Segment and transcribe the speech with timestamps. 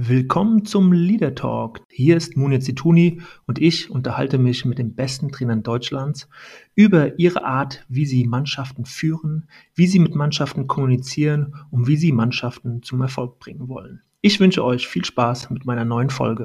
[0.00, 1.80] Willkommen zum Leader Talk.
[1.88, 6.28] Hier ist Munir Zituni und ich unterhalte mich mit den besten Trainern Deutschlands
[6.76, 12.12] über ihre Art, wie sie Mannschaften führen, wie sie mit Mannschaften kommunizieren und wie sie
[12.12, 14.00] Mannschaften zum Erfolg bringen wollen.
[14.20, 16.44] Ich wünsche euch viel Spaß mit meiner neuen Folge.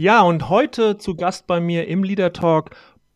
[0.00, 2.70] Ja, und heute zu Gast bei mir im Leader Talk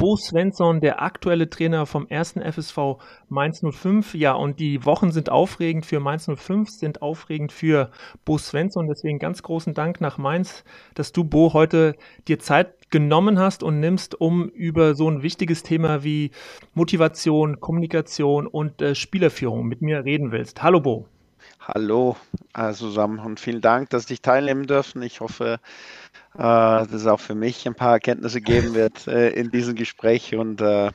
[0.04, 2.98] Bo Svensson, der aktuelle Trainer vom ersten FSV
[3.30, 4.12] Mainz 05.
[4.12, 7.90] Ja, und die Wochen sind aufregend für Mainz 05, sind aufregend für
[8.26, 8.86] Bo Svensson.
[8.86, 10.62] Deswegen ganz großen Dank nach Mainz,
[10.92, 11.94] dass du, Bo, heute
[12.28, 16.32] dir Zeit genommen hast und nimmst, um über so ein wichtiges Thema wie
[16.74, 20.62] Motivation, Kommunikation und äh, Spielerführung mit mir reden willst.
[20.62, 21.06] Hallo, Bo.
[21.60, 22.16] Hallo
[22.54, 25.00] äh, zusammen und vielen Dank, dass ich teilnehmen dürfen.
[25.00, 25.60] Ich hoffe,
[26.36, 30.34] dass es auch für mich ein paar Erkenntnisse geben wird äh, in diesem Gespräch.
[30.34, 30.90] Und äh,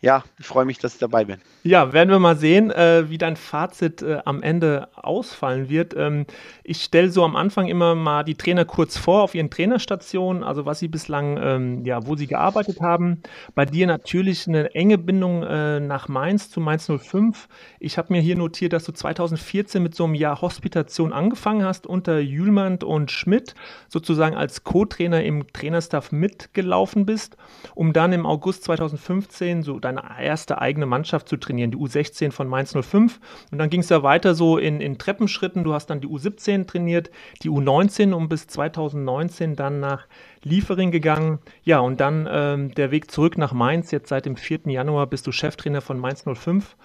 [0.00, 1.38] ja, ich freue mich, dass ich dabei bin.
[1.62, 5.94] Ja, werden wir mal sehen, äh, wie dein Fazit äh, am Ende ausfallen wird.
[5.96, 6.26] Ähm,
[6.62, 10.66] ich stelle so am Anfang immer mal die Trainer kurz vor auf ihren Trainerstationen, also
[10.66, 13.22] was sie bislang, ähm, ja, wo sie gearbeitet haben.
[13.54, 17.48] Bei dir natürlich eine enge Bindung äh, nach Mainz zu Mainz 05.
[17.80, 21.86] Ich habe mir hier notiert, dass du 2014 mit so einem Jahr Hospitation angefangen hast
[21.86, 23.54] unter Jülmand und Schmidt,
[23.88, 27.38] sozusagen als Co-Trainer im Trainerstaff mitgelaufen bist,
[27.74, 32.32] um dann im August 2015 so dein deine erste eigene Mannschaft zu trainieren, die U16
[32.32, 33.20] von Mainz 05.
[33.50, 35.64] Und dann ging es ja weiter so in, in Treppenschritten.
[35.64, 37.10] Du hast dann die U17 trainiert,
[37.42, 40.06] die U19 und bis 2019 dann nach
[40.44, 41.38] Liefering gegangen.
[41.62, 43.90] Ja, und dann ähm, der Weg zurück nach Mainz.
[43.90, 44.60] Jetzt seit dem 4.
[44.66, 46.76] Januar bist du Cheftrainer von Mainz 05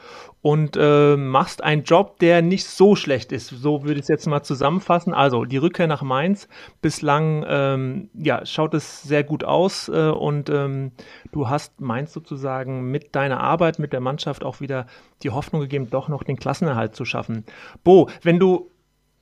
[0.42, 3.50] und äh, machst einen Job, der nicht so schlecht ist.
[3.50, 5.14] So würde ich es jetzt mal zusammenfassen.
[5.14, 6.48] Also die Rückkehr nach Mainz.
[6.82, 10.92] Bislang ähm, ja, schaut es sehr gut aus äh, und ähm,
[11.32, 14.88] du hast Mainz sozusagen mit deiner Arbeit, mit der Mannschaft auch wieder
[15.24, 17.44] die Hoffnung gegeben, doch noch den Klassenerhalt zu schaffen.
[17.84, 18.72] Bo, wenn du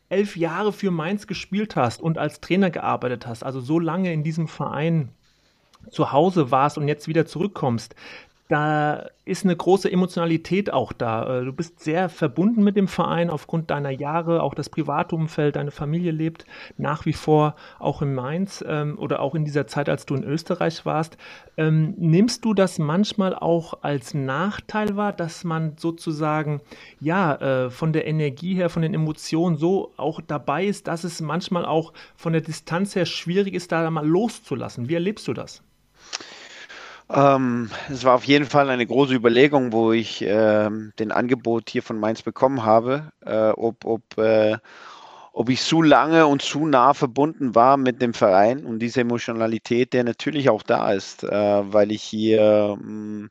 [0.09, 4.23] elf Jahre für Mainz gespielt hast und als Trainer gearbeitet hast, also so lange in
[4.23, 5.09] diesem Verein
[5.91, 7.95] zu Hause warst und jetzt wieder zurückkommst,
[8.47, 11.41] da ist eine große Emotionalität auch da.
[11.41, 15.57] Äh, du bist sehr verbunden mit dem Verein aufgrund deiner Jahre, auch das private Umfeld,
[15.57, 16.45] deine Familie lebt
[16.77, 20.23] nach wie vor auch in Mainz ähm, oder auch in dieser Zeit, als du in
[20.23, 21.17] Österreich warst.
[21.57, 26.61] Ähm, nimmst du das manchmal auch als Nachteil wahr, dass man sozusagen
[27.01, 31.19] ja äh, von der Energie her, von den Emotionen so auch dabei ist, dass es
[31.19, 34.87] manchmal auch von der Distanz her schwierig ist, da mal loszulassen?
[34.87, 35.63] Wie erlebst du das?
[37.09, 40.69] Ähm, es war auf jeden Fall eine große Überlegung, wo ich äh,
[40.99, 44.57] den Angebot hier von Mainz bekommen habe, äh, ob, ob, äh,
[45.31, 49.93] ob ich zu lange und zu nah verbunden war mit dem Verein und diese Emotionalität,
[49.93, 53.29] der natürlich auch da ist, äh, weil ich hier mh, mm,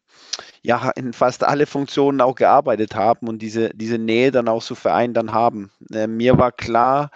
[0.63, 4.75] ja in fast alle Funktionen auch gearbeitet habe und diese, diese Nähe dann auch zu
[4.75, 5.71] Verein dann haben.
[5.93, 7.11] Äh, mir war klar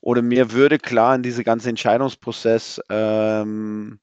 [0.00, 3.98] oder mir würde klar in diesem ganzen Entscheidungsprozess, ähm,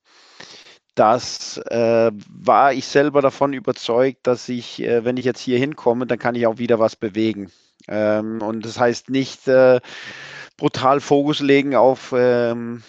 [0.95, 6.05] das äh, war ich selber davon überzeugt, dass ich, äh, wenn ich jetzt hier hinkomme,
[6.05, 7.51] dann kann ich auch wieder was bewegen.
[7.87, 9.79] Ähm, und das heißt nicht äh,
[10.57, 12.83] brutal Fokus legen auf, ähm,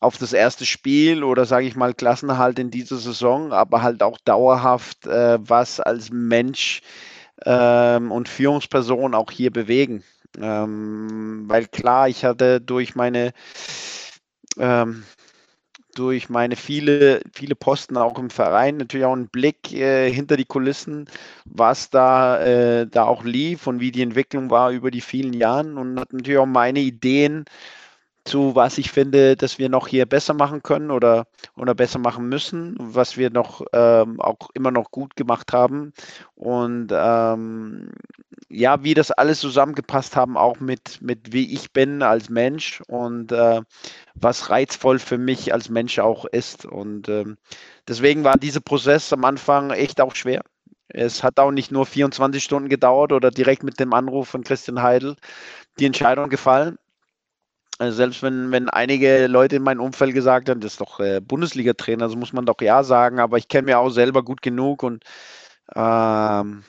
[0.00, 4.18] auf das erste Spiel oder sage ich mal Klassenerhalt in dieser Saison, aber halt auch
[4.24, 6.80] dauerhaft äh, was als Mensch
[7.44, 10.02] ähm, und Führungsperson auch hier bewegen.
[10.40, 13.32] Ähm, weil klar, ich hatte durch meine
[14.58, 15.04] ähm,
[15.94, 18.76] durch meine viele, viele Posten auch im Verein.
[18.78, 21.06] Natürlich auch einen Blick äh, hinter die Kulissen,
[21.44, 25.78] was da, äh, da auch lief und wie die Entwicklung war über die vielen Jahren.
[25.78, 27.44] Und hat natürlich auch meine Ideen
[28.24, 32.28] zu was ich finde, dass wir noch hier besser machen können oder, oder besser machen
[32.28, 35.92] müssen, was wir noch ähm, auch immer noch gut gemacht haben.
[36.34, 37.90] Und ähm,
[38.48, 43.32] ja, wie das alles zusammengepasst haben, auch mit, mit wie ich bin als Mensch und
[43.32, 43.62] äh,
[44.14, 46.66] was reizvoll für mich als Mensch auch ist.
[46.66, 47.38] Und ähm,
[47.88, 50.42] deswegen war dieser Prozess am Anfang echt auch schwer.
[50.88, 54.82] Es hat auch nicht nur 24 Stunden gedauert oder direkt mit dem Anruf von Christian
[54.82, 55.16] Heidel
[55.78, 56.76] die Entscheidung gefallen.
[57.82, 61.20] Also selbst wenn, wenn einige Leute in meinem Umfeld gesagt haben, das ist doch äh,
[61.20, 64.84] Bundesliga-Trainer, so muss man doch ja sagen, aber ich kenne mir auch selber gut genug
[64.84, 65.02] und
[65.74, 66.62] ähm,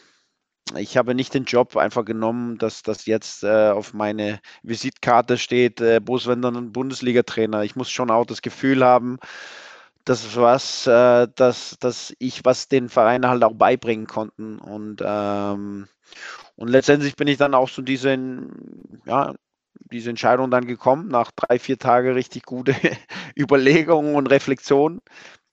[0.75, 5.81] ich habe nicht den Job einfach genommen, dass das jetzt äh, auf meine Visitkarte steht,
[5.81, 7.61] äh, Boswender Bundesliga-Trainer.
[7.61, 9.19] Ich muss schon auch das Gefühl haben,
[10.05, 15.87] dass was, äh, dass, dass ich was den Vereinen halt auch beibringen konnten und ähm,
[16.55, 19.33] und letztendlich bin ich dann auch so diesen, ja,
[19.79, 22.75] diese Entscheidung dann gekommen, nach drei, vier Tagen richtig gute
[23.37, 25.01] Überlegungen und Reflexionen,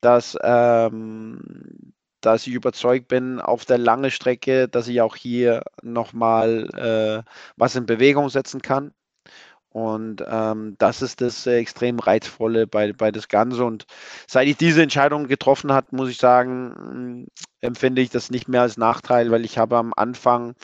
[0.00, 7.24] dass, ähm, dass ich überzeugt bin, auf der langen Strecke, dass ich auch hier nochmal
[7.26, 8.92] äh, was in Bewegung setzen kann.
[9.72, 13.64] Und ähm, das ist das äh, extrem Reizvolle bei, bei das Ganze.
[13.64, 13.86] Und
[14.26, 17.28] seit ich diese Entscheidung getroffen habe, muss ich sagen,
[17.60, 20.54] empfinde ich das nicht mehr als Nachteil, weil ich habe am Anfang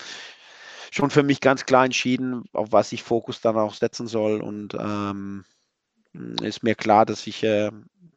[0.96, 4.40] schon für mich ganz klar entschieden, auf was ich Fokus dann auch setzen soll.
[4.40, 5.44] Und ähm,
[6.40, 7.70] ist mir klar, dass ich äh,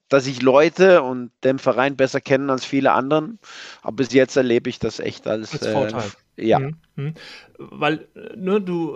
[0.08, 3.38] dass ich Leute und den Verein besser kenne als viele anderen.
[3.82, 6.08] Aber bis jetzt erlebe ich das echt als, als Vorteil.
[6.08, 6.60] Äh, ja.
[6.60, 6.76] Mhm.
[6.96, 7.14] Mhm
[7.60, 8.96] weil ne, du,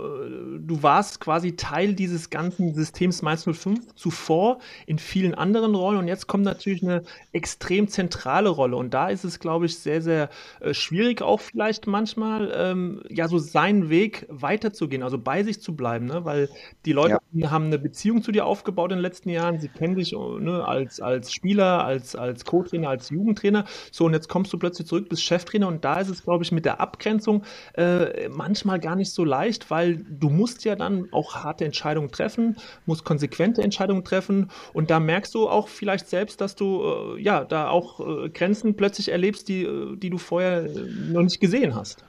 [0.60, 6.08] du warst quasi Teil dieses ganzen Systems Mainz 05 zuvor in vielen anderen Rollen und
[6.08, 7.04] jetzt kommt natürlich eine
[7.34, 10.30] extrem zentrale Rolle und da ist es, glaube ich, sehr, sehr
[10.62, 15.76] äh, schwierig auch vielleicht manchmal, ähm, ja, so seinen Weg weiterzugehen, also bei sich zu
[15.76, 16.24] bleiben, ne?
[16.24, 16.50] weil
[16.86, 17.52] die Leute ja.
[17.52, 21.02] haben eine Beziehung zu dir aufgebaut in den letzten Jahren, sie kennen dich ne, als,
[21.02, 25.24] als Spieler, als, als Co-Trainer, als Jugendtrainer, so und jetzt kommst du plötzlich zurück, bist
[25.24, 27.33] Cheftrainer und da ist es, glaube ich, mit der Abgrenzung
[27.74, 32.58] äh, manchmal gar nicht so leicht, weil du musst ja dann auch harte Entscheidungen treffen,
[32.86, 37.44] musst konsequente Entscheidungen treffen und da merkst du auch vielleicht selbst, dass du äh, ja
[37.46, 40.70] da auch äh, Grenzen plötzlich erlebst, die, äh, die du vorher äh,
[41.12, 42.04] noch nicht gesehen hast.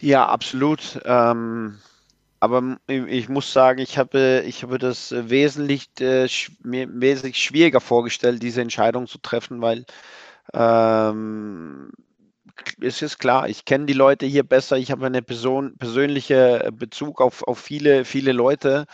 [0.00, 1.00] Ja, absolut.
[1.04, 1.78] Ähm,
[2.40, 6.28] aber ich muss sagen, ich habe, ich habe das wesentlich, äh,
[6.62, 9.84] mir wesentlich schwieriger vorgestellt, diese Entscheidung zu treffen, weil
[10.54, 11.90] ähm,
[12.80, 17.20] es ist klar, ich kenne die Leute hier besser, ich habe einen Person, persönlichen Bezug
[17.20, 18.86] auf, auf viele, viele Leute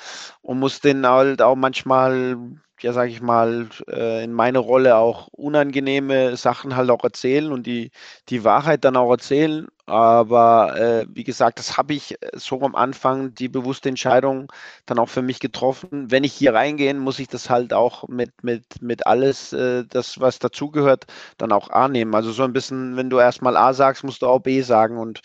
[0.42, 2.36] und muss denen halt auch manchmal,
[2.80, 7.66] ja, sage ich mal, äh, in meiner Rolle auch unangenehme Sachen halt auch erzählen und
[7.66, 7.90] die,
[8.28, 9.68] die Wahrheit dann auch erzählen.
[9.86, 14.50] Aber äh, wie gesagt, das habe ich äh, so am Anfang die bewusste Entscheidung
[14.86, 16.10] dann auch für mich getroffen.
[16.10, 20.20] Wenn ich hier reingehe, muss ich das halt auch mit, mit, mit alles, äh, das,
[20.20, 21.06] was dazugehört,
[21.38, 22.14] dann auch A nehmen.
[22.14, 24.98] Also so ein bisschen, wenn du erstmal A sagst, musst du auch B sagen.
[24.98, 25.20] Und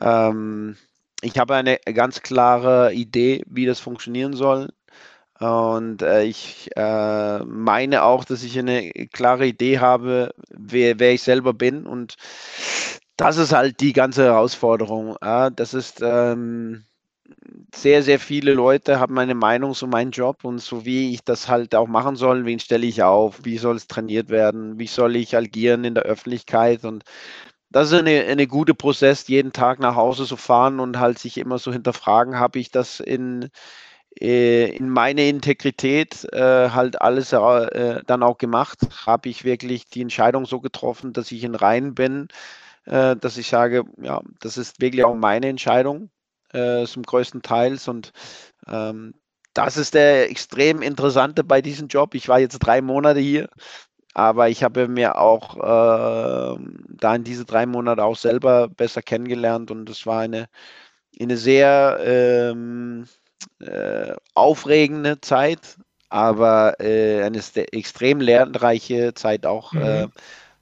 [0.00, 0.76] ähm,
[1.22, 4.70] ich habe eine ganz klare Idee, wie das funktionieren soll.
[5.40, 11.22] Und äh, ich äh, meine auch, dass ich eine klare Idee habe, wer, wer ich
[11.22, 11.86] selber bin.
[11.86, 12.16] Und
[13.16, 15.16] das ist halt die ganze Herausforderung.
[15.22, 16.84] Ja, das ist ähm,
[17.74, 21.48] sehr, sehr viele Leute haben eine Meinung zu meinem Job und so wie ich das
[21.48, 25.16] halt auch machen soll, wen stelle ich auf, wie soll es trainiert werden, wie soll
[25.16, 27.04] ich agieren in der Öffentlichkeit und
[27.70, 31.38] das ist eine, eine gute Prozess, jeden Tag nach Hause zu fahren und halt sich
[31.38, 33.50] immer so hinterfragen, habe ich das in,
[34.20, 40.44] in meine Integrität äh, halt alles äh, dann auch gemacht, habe ich wirklich die Entscheidung
[40.44, 42.28] so getroffen, dass ich in Reihen bin,
[42.84, 46.10] äh, dass ich sage, ja, das ist wirklich auch meine Entscheidung
[46.52, 47.78] äh, zum größten Teil.
[47.86, 48.12] Und
[48.68, 49.14] ähm,
[49.54, 52.14] das ist der extrem interessante bei diesem Job.
[52.14, 53.48] Ich war jetzt drei Monate hier,
[54.12, 56.58] aber ich habe mir auch äh,
[56.88, 60.48] da in diese drei Monate auch selber besser kennengelernt und es war eine,
[61.18, 63.06] eine sehr ähm,
[63.60, 65.78] äh, aufregende Zeit,
[66.08, 67.40] aber äh, eine
[67.72, 69.74] extrem lernreiche Zeit auch.
[69.74, 70.12] Äh, mhm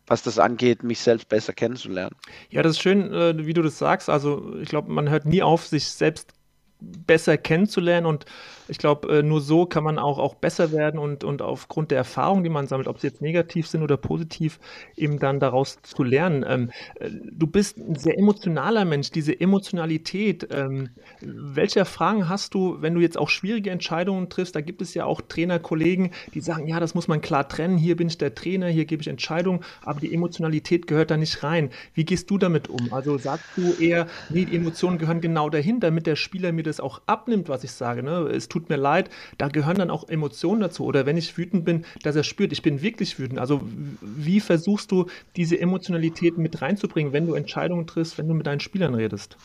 [0.09, 2.17] was das angeht, mich selbst besser kennenzulernen.
[2.51, 4.09] Ja, das ist schön, äh, wie du das sagst.
[4.09, 6.33] Also ich glaube, man hört nie auf, sich selbst
[6.81, 8.25] besser kennenzulernen und
[8.69, 11.99] ich glaube, äh, nur so kann man auch, auch besser werden und, und aufgrund der
[11.99, 14.59] Erfahrungen, die man sammelt, ob sie jetzt negativ sind oder positiv,
[14.97, 16.45] eben dann daraus zu lernen.
[16.47, 16.71] Ähm,
[17.01, 20.49] äh, du bist ein sehr emotionaler Mensch, diese Emotionalität.
[20.53, 24.55] Ähm, welche Fragen hast du, wenn du jetzt auch schwierige Entscheidungen triffst?
[24.55, 27.79] Da gibt es ja auch Trainerkollegen, die sagen, ja, das muss man klar trennen.
[27.79, 31.43] Hier bin ich der Trainer, hier gebe ich Entscheidungen, aber die Emotionalität gehört da nicht
[31.43, 31.71] rein.
[31.95, 32.93] Wie gehst du damit um?
[32.93, 36.81] Also sagst du eher, nee, die Emotionen gehören genau dahin, damit der Spieler mir das
[36.81, 38.03] auch abnimmt, was ich sage.
[38.03, 38.29] Ne?
[38.29, 40.85] Es tut tut mir leid, da gehören dann auch Emotionen dazu.
[40.85, 43.39] Oder wenn ich wütend bin, dass er spürt, ich bin wirklich wütend.
[43.39, 43.61] Also
[44.01, 48.61] wie versuchst du diese Emotionalität mit reinzubringen, wenn du Entscheidungen triffst, wenn du mit deinen
[48.61, 49.37] Spielern redest?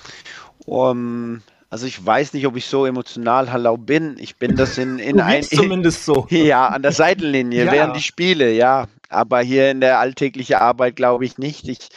[0.65, 4.15] Um, also ich weiß nicht, ob ich so emotional hallau bin.
[4.19, 6.27] Ich bin das in, in ein zumindest so.
[6.29, 7.71] Ja, an der Seitenlinie ja.
[7.71, 8.87] während die Spiele, ja.
[9.09, 11.67] Aber hier in der alltäglichen Arbeit glaube ich nicht.
[11.67, 11.89] Ich,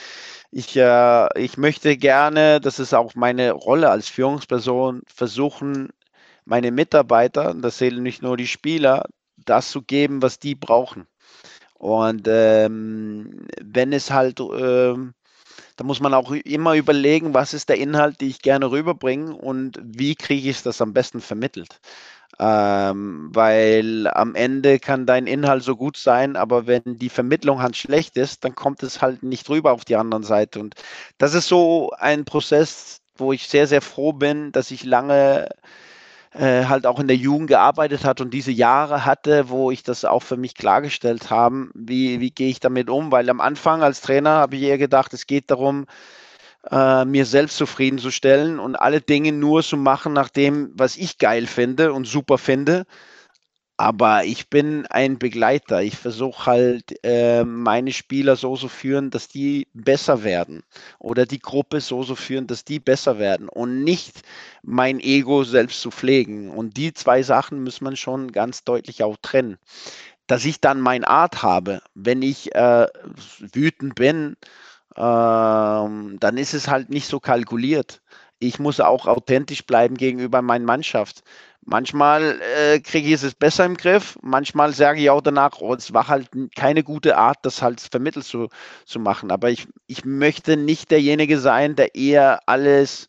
[0.50, 5.90] ich, äh, ich möchte gerne, das ist auch meine Rolle als Führungsperson, versuchen,
[6.47, 9.05] meine Mitarbeiter, das zählen nicht nur die Spieler,
[9.37, 11.07] das zu geben, was die brauchen.
[11.75, 15.12] Und ähm, wenn es halt, ähm,
[15.76, 19.79] da muss man auch immer überlegen, was ist der Inhalt, den ich gerne rüberbringe und
[19.83, 21.81] wie kriege ich das am besten vermittelt.
[22.38, 27.76] Ähm, weil am Ende kann dein Inhalt so gut sein, aber wenn die Vermittlung halt
[27.76, 30.61] schlecht ist, dann kommt es halt nicht rüber auf die andere Seite.
[30.61, 30.75] Und
[31.19, 35.49] das ist so ein Prozess, wo ich sehr, sehr froh bin, dass ich lange
[36.38, 40.05] äh, halt auch in der Jugend gearbeitet hat und diese Jahre hatte, wo ich das
[40.05, 43.11] auch für mich klargestellt habe, wie, wie gehe ich damit um?
[43.11, 45.87] Weil am Anfang als Trainer habe ich eher gedacht, es geht darum,
[46.71, 51.47] äh, mir selbst zufriedenzustellen und alle Dinge nur zu machen nach dem, was ich geil
[51.47, 52.85] finde und super finde.
[53.78, 55.83] Aber ich bin ein Begleiter.
[55.83, 60.62] Ich versuche halt, äh, meine Spieler so zu führen, dass die besser werden.
[60.99, 63.49] Oder die Gruppe so zu führen, dass die besser werden.
[63.50, 64.23] Und nicht
[64.62, 66.50] mein Ego selbst zu pflegen.
[66.50, 69.59] Und die zwei Sachen muss man schon ganz deutlich auch trennen.
[70.26, 72.87] Dass ich dann meine Art habe, wenn ich äh,
[73.52, 74.37] wütend bin,
[74.95, 78.00] äh, dann ist es halt nicht so kalkuliert.
[78.38, 81.23] Ich muss auch authentisch bleiben gegenüber meiner Mannschaft.
[81.68, 85.92] Manchmal äh, kriege ich es besser im Griff, manchmal sage ich auch danach, oh, es
[85.92, 88.49] war halt keine gute Art, das halt vermittelt zu,
[88.85, 89.32] zu machen.
[89.32, 93.08] Aber ich, ich möchte nicht derjenige sein, der eher alles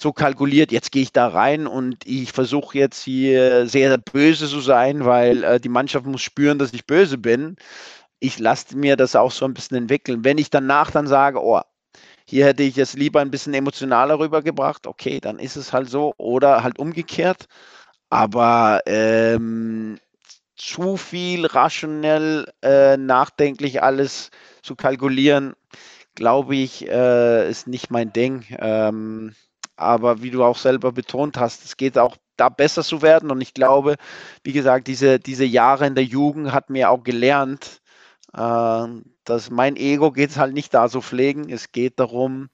[0.00, 4.60] so kalkuliert, jetzt gehe ich da rein und ich versuche jetzt hier sehr böse zu
[4.60, 7.56] sein, weil äh, die Mannschaft muss spüren, dass ich böse bin.
[8.20, 10.24] Ich lasse mir das auch so ein bisschen entwickeln.
[10.24, 11.60] Wenn ich danach dann sage, oh,
[12.28, 14.86] hier hätte ich es lieber ein bisschen emotionaler rübergebracht.
[14.86, 16.14] Okay, dann ist es halt so.
[16.18, 17.46] Oder halt umgekehrt.
[18.10, 19.98] Aber ähm,
[20.56, 24.30] zu viel rationell, äh, nachdenklich alles
[24.62, 25.54] zu kalkulieren,
[26.14, 28.44] glaube ich, äh, ist nicht mein Ding.
[28.58, 29.34] Ähm,
[29.76, 33.30] aber wie du auch selber betont hast, es geht auch da besser zu werden.
[33.30, 33.96] Und ich glaube,
[34.44, 37.82] wie gesagt, diese, diese Jahre in der Jugend hat mir auch gelernt,
[38.34, 38.86] äh,
[39.26, 41.50] dass mein Ego geht es halt nicht da so pflegen.
[41.50, 42.48] Es geht darum,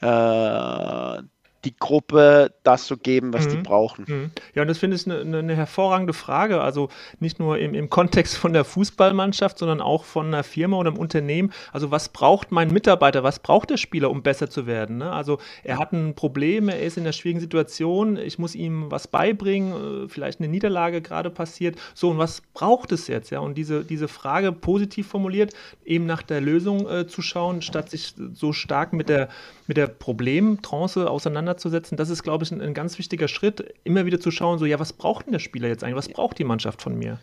[0.00, 1.22] äh,
[1.64, 3.50] die Gruppe das zu geben, was mhm.
[3.50, 4.04] die brauchen.
[4.08, 4.30] Mhm.
[4.54, 6.60] Ja, und das finde ich eine, eine, hervorragende Frage.
[6.60, 6.88] Also
[7.20, 10.98] nicht nur im, im Kontext von der Fußballmannschaft, sondern auch von einer Firma oder einem
[10.98, 11.52] Unternehmen.
[11.72, 14.98] Also was braucht mein Mitarbeiter, was braucht der Spieler, um besser zu werden?
[14.98, 15.12] Ne?
[15.12, 19.06] Also er hat ein Problem, er ist in einer schwierigen Situation, ich muss ihm was
[19.06, 21.76] beibringen, äh, vielleicht eine Niederlage gerade passiert.
[21.94, 23.30] So, und was braucht es jetzt?
[23.30, 23.38] Ja?
[23.38, 25.52] Und diese, diese Frage positiv formuliert,
[25.84, 29.28] eben nach der Lösung äh, zu schauen, statt sich so stark mit der,
[29.72, 34.20] mit der Problemtrance auseinanderzusetzen das ist, glaube ich, ein, ein, ganz wichtiger Schritt, immer wieder
[34.20, 35.96] zu schauen, so, ja, was braucht denn der Spieler jetzt eigentlich?
[35.96, 37.18] Was braucht die Mannschaft von mir?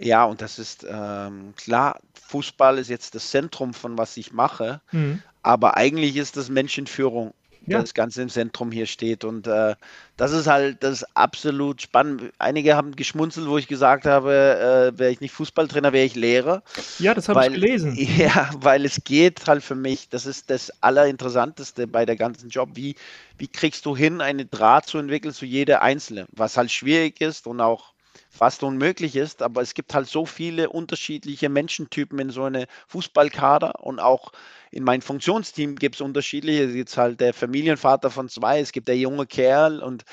[0.00, 4.80] Ja, und das ist ähm, klar, Fußball ist jetzt das Zentrum von was ich mache,
[4.90, 5.22] mhm.
[5.44, 7.32] aber eigentlich ist das Menschenführung
[7.66, 7.80] ja.
[7.80, 9.24] das Ganze im Zentrum hier steht.
[9.24, 9.74] Und äh,
[10.16, 12.32] das ist halt das ist absolut spannend.
[12.38, 16.62] Einige haben geschmunzelt, wo ich gesagt habe, äh, wäre ich nicht Fußballtrainer, wäre ich Lehrer.
[16.98, 17.94] Ja, das habe ich gelesen.
[18.14, 22.70] Ja, weil es geht halt für mich, das ist das Allerinteressanteste bei der ganzen Job.
[22.74, 22.94] Wie,
[23.38, 26.26] wie kriegst du hin, eine Draht zu entwickeln zu jeder Einzelne?
[26.32, 27.94] Was halt schwierig ist und auch
[28.34, 33.84] fast unmöglich ist, aber es gibt halt so viele unterschiedliche Menschentypen in so eine Fußballkader
[33.84, 34.32] und auch
[34.74, 36.64] in meinem Funktionsteam gibt es unterschiedliche.
[36.64, 40.04] Es gibt halt der Familienvater von zwei, es gibt der junge Kerl und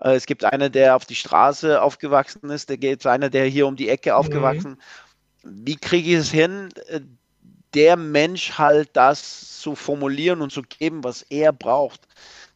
[0.00, 3.46] äh, es gibt einer, der auf die Straße aufgewachsen ist, da gibt es einer, der
[3.46, 4.16] hier um die Ecke mhm.
[4.16, 4.78] aufgewachsen.
[5.42, 5.66] Mhm.
[5.66, 7.00] Wie kriege ich es hin, äh,
[7.74, 12.02] der Mensch halt das zu formulieren und zu geben, was er braucht?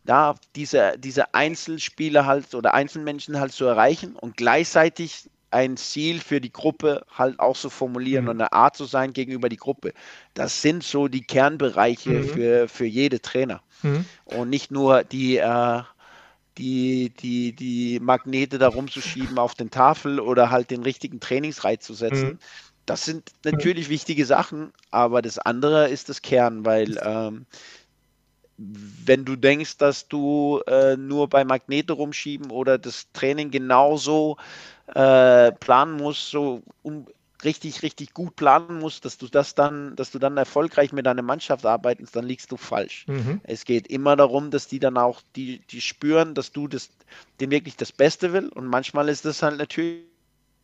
[0.05, 6.41] da diese, diese Einzelspieler halt oder Einzelmenschen halt zu erreichen und gleichzeitig ein Ziel für
[6.41, 8.31] die Gruppe halt auch zu formulieren mhm.
[8.31, 9.93] und eine Art zu sein gegenüber die Gruppe.
[10.35, 12.25] Das sind so die Kernbereiche mhm.
[12.25, 13.63] für, für jede Trainer.
[13.83, 14.05] Mhm.
[14.25, 15.83] Und nicht nur die, äh,
[16.59, 21.95] die, die, die Magnete da rumzuschieben auf den Tafel oder halt den richtigen Trainingsreiz zu
[21.95, 22.29] setzen.
[22.29, 22.39] Mhm.
[22.85, 27.47] Das sind natürlich wichtige Sachen, aber das andere ist das Kern, weil ähm,
[28.59, 34.37] wenn du denkst, dass du äh, nur bei Magnete rumschieben oder das Training genauso
[34.95, 37.07] äh, planen musst, so um,
[37.45, 41.23] richtig, richtig gut planen musst, dass du das dann, dass du dann erfolgreich mit deiner
[41.23, 43.07] Mannschaft arbeitest, dann liegst du falsch.
[43.07, 43.41] Mhm.
[43.45, 46.91] Es geht immer darum, dass die dann auch, die, die spüren, dass du das,
[47.41, 48.49] dem wirklich das Beste will.
[48.49, 50.03] Und manchmal ist das halt natürlich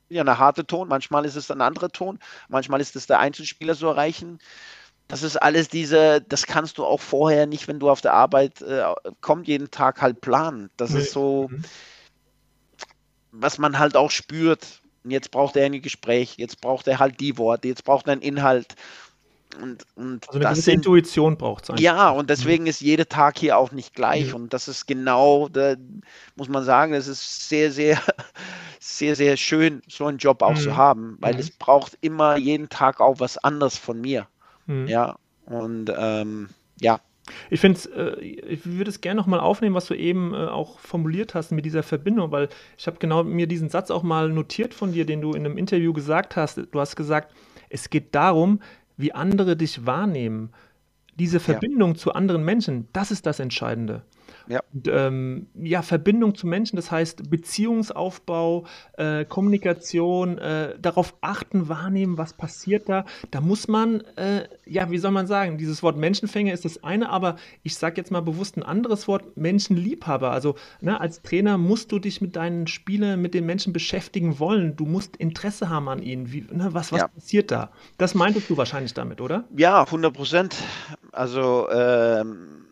[0.09, 3.75] ja, eine harte Ton, manchmal ist es ein anderer Ton, manchmal ist es der Einzelspieler
[3.75, 4.39] zu erreichen.
[5.09, 8.63] Das ist alles diese, das kannst du auch vorher nicht, wenn du auf der Arbeit
[8.63, 8.85] äh,
[9.21, 10.71] kommst, jeden Tag halt planen.
[10.77, 11.01] Das nee.
[11.01, 11.63] ist so, mhm.
[13.33, 14.81] was man halt auch spürt.
[15.05, 18.13] Und jetzt braucht er ein Gespräch, jetzt braucht er halt die Worte, jetzt braucht er
[18.13, 18.75] einen Inhalt.
[19.61, 22.71] Und, und also eine sind, Intuition braucht es Ja, und deswegen mhm.
[22.71, 24.29] ist jeder Tag hier auch nicht gleich.
[24.29, 24.35] Mhm.
[24.35, 25.77] Und das ist genau, da
[26.37, 28.01] muss man sagen, das ist sehr, sehr,
[28.81, 30.57] sehr, sehr schön, so einen Job auch mhm.
[30.57, 31.41] zu haben, weil mhm.
[31.41, 34.27] es braucht immer jeden Tag auch was anderes von mir.
[34.67, 34.87] Mhm.
[34.87, 35.17] Ja,
[35.47, 36.49] und ähm,
[36.81, 37.01] ja.
[37.49, 41.35] Ich finde äh, ich würde es gerne nochmal aufnehmen, was du eben äh, auch formuliert
[41.35, 44.93] hast mit dieser Verbindung, weil ich habe genau mir diesen Satz auch mal notiert von
[44.93, 46.61] dir, den du in einem Interview gesagt hast.
[46.71, 47.35] Du hast gesagt,
[47.71, 48.61] es geht darum,
[48.97, 50.51] wie andere dich wahrnehmen.
[51.17, 51.97] Diese Verbindung ja.
[51.97, 54.03] zu anderen Menschen, das ist das Entscheidende.
[54.49, 54.61] Ja.
[54.73, 58.65] Und, ähm, ja, Verbindung zu Menschen, das heißt Beziehungsaufbau,
[58.97, 63.05] äh, Kommunikation, äh, darauf achten, wahrnehmen, was passiert da.
[63.31, 67.11] Da muss man, äh, ja, wie soll man sagen, dieses Wort Menschenfänger ist das eine,
[67.11, 70.31] aber ich sage jetzt mal bewusst ein anderes Wort, Menschenliebhaber.
[70.31, 74.77] Also ne, als Trainer musst du dich mit deinen Spielern, mit den Menschen beschäftigen wollen.
[74.77, 76.33] Du musst Interesse haben an ihnen.
[76.33, 77.09] Wie, ne, was was ja.
[77.09, 77.71] passiert da?
[77.99, 79.45] Das meintest du wahrscheinlich damit, oder?
[79.57, 80.57] Ja, 100 Prozent.
[81.13, 82.64] Also ähm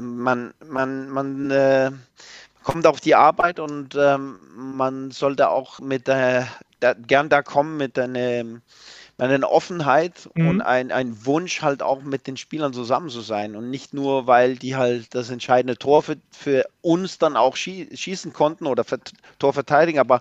[0.00, 1.90] man, man, man äh,
[2.62, 6.48] kommt auf die Arbeit und ähm, man sollte auch mit der,
[6.80, 8.60] da, gern da kommen mit einer, mit
[9.18, 10.48] einer Offenheit mhm.
[10.48, 14.26] und ein, ein Wunsch halt auch mit den Spielern zusammen zu sein und nicht nur,
[14.26, 18.84] weil die halt das entscheidende Tor für, für uns dann auch schie schießen konnten oder
[19.38, 20.20] Tor verteidigen, aber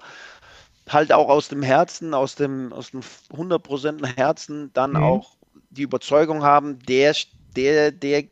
[0.88, 3.01] halt auch aus dem Herzen, aus dem, aus dem
[3.34, 5.03] 100% Herzen dann mhm.
[5.03, 5.36] auch
[5.72, 7.15] die Überzeugung haben, der,
[7.55, 8.25] der, der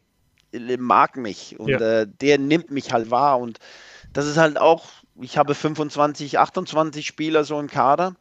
[0.77, 2.01] mag mich und ja.
[2.01, 3.39] äh, der nimmt mich halt wahr.
[3.39, 3.59] Und
[4.11, 4.85] das ist halt auch,
[5.21, 8.15] ich habe 25, 28 Spieler so im Kader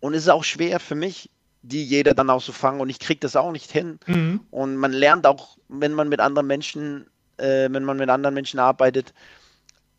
[0.00, 1.30] und es ist auch schwer für mich,
[1.62, 3.98] die jeder dann auch zu so fangen und ich kriege das auch nicht hin.
[4.06, 4.40] Mhm.
[4.50, 7.06] Und man lernt auch, wenn man mit anderen Menschen,
[7.38, 9.14] äh, wenn man mit anderen Menschen arbeitet,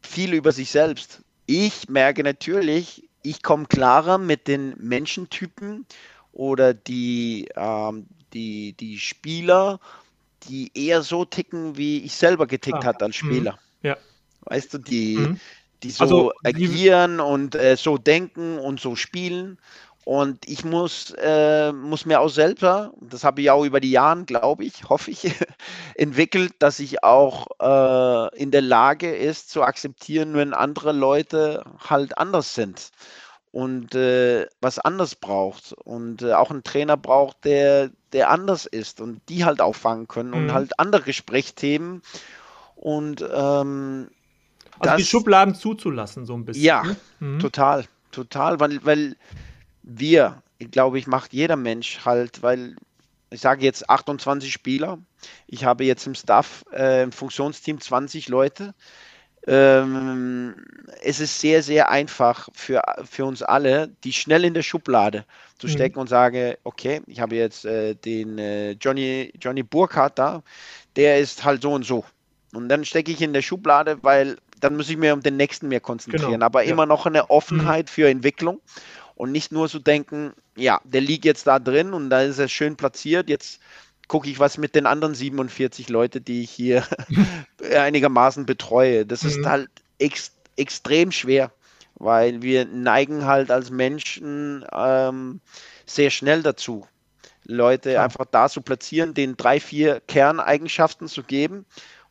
[0.02, 1.22] viel über sich selbst.
[1.48, 5.86] Ich merke natürlich, ich komme klarer mit den Menschentypen
[6.32, 9.80] oder die, ähm, die, die Spieler
[10.48, 12.86] die eher so ticken, wie ich selber getickt ah.
[12.86, 13.28] hat als mhm.
[13.28, 13.60] Spieler.
[13.82, 13.98] Ja.
[14.42, 15.40] Weißt du, die, mhm.
[15.84, 19.58] die so also, agieren und äh, so denken und so spielen.
[20.06, 24.24] Und ich muss, äh, muss mir auch selber, das habe ich auch über die Jahre,
[24.24, 25.32] glaube ich, hoffe ich,
[25.96, 32.18] entwickelt, dass ich auch äh, in der Lage ist zu akzeptieren, wenn andere Leute halt
[32.18, 32.92] anders sind
[33.56, 39.00] und äh, was anders braucht und äh, auch einen Trainer braucht, der, der anders ist
[39.00, 40.36] und die halt auffangen können mhm.
[40.36, 42.02] und halt andere Gesprächsthemen
[42.76, 44.10] und ähm,
[44.78, 46.66] also das, die Schubladen zuzulassen, so ein bisschen.
[46.66, 46.98] Ja, ne?
[47.22, 47.40] mhm.
[47.40, 49.16] total, total, weil, weil
[49.84, 52.76] wir, glaube ich, macht jeder Mensch halt, weil
[53.30, 54.98] ich sage jetzt 28 Spieler,
[55.48, 58.76] ich habe jetzt im Staff, äh, im Funktionsteam 20 Leute,
[59.48, 60.56] ähm,
[61.02, 65.26] es ist sehr, sehr einfach für, für uns alle, die schnell in der Schublade
[65.60, 65.72] zu mhm.
[65.72, 66.02] stecken mhm.
[66.02, 70.42] und sage, okay, ich habe jetzt äh, den äh, Johnny, Johnny Burkhardt da,
[70.96, 72.06] der ist halt so und so.
[72.54, 75.68] Und dann stecke ich in der Schublade, weil dann muss ich mir um den nächsten
[75.68, 76.32] mehr konzentrieren.
[76.32, 76.46] Genau.
[76.46, 76.72] Aber ja.
[76.72, 77.90] immer noch eine Offenheit mhm.
[77.90, 78.62] für Entwicklung
[79.16, 82.48] und nicht nur so denken, ja, der liegt jetzt da drin und da ist er
[82.48, 83.60] schön platziert, jetzt
[84.08, 86.84] gucke ich, was mit den anderen 47 Leuten, die ich hier
[87.76, 89.06] einigermaßen betreue.
[89.06, 89.30] Das mhm.
[89.30, 91.52] ist halt ex extrem schwer,
[91.96, 95.42] weil wir neigen halt als Menschen ähm,
[95.86, 96.88] sehr schnell dazu,
[97.44, 98.04] Leute ja.
[98.04, 101.66] einfach da zu platzieren, den drei, vier Kerneigenschaften zu geben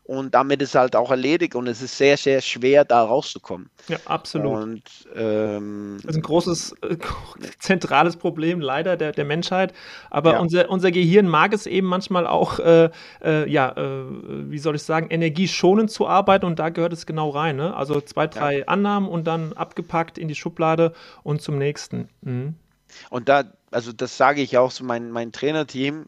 [0.04, 3.70] und damit ist halt auch erledigt und es ist sehr, sehr schwer, da rauszukommen.
[3.88, 4.62] Ja, absolut.
[4.62, 4.82] Und,
[5.16, 6.96] ähm, das ist ein großes, äh,
[7.58, 9.72] zentrales Problem leider der, der Menschheit.
[10.10, 10.40] Aber ja.
[10.40, 12.90] unser, unser Gehirn mag es eben manchmal auch, äh,
[13.24, 14.04] äh, ja, äh,
[14.50, 17.56] wie soll ich sagen, energieschonend zu arbeiten und da gehört es genau rein.
[17.56, 17.74] Ne?
[17.74, 18.64] Also zwei, drei ja.
[18.66, 22.10] Annahmen und dann abgepackt in die Schublade und zum nächsten.
[22.20, 22.56] Mhm.
[23.08, 26.06] Und da, also das sage ich auch zu meinem mein Trainerteam,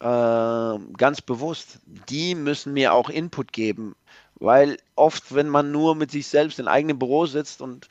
[0.00, 1.78] ganz bewusst,
[2.08, 3.94] die müssen mir auch Input geben,
[4.34, 7.88] weil oft, wenn man nur mit sich selbst im eigenen Büro sitzt und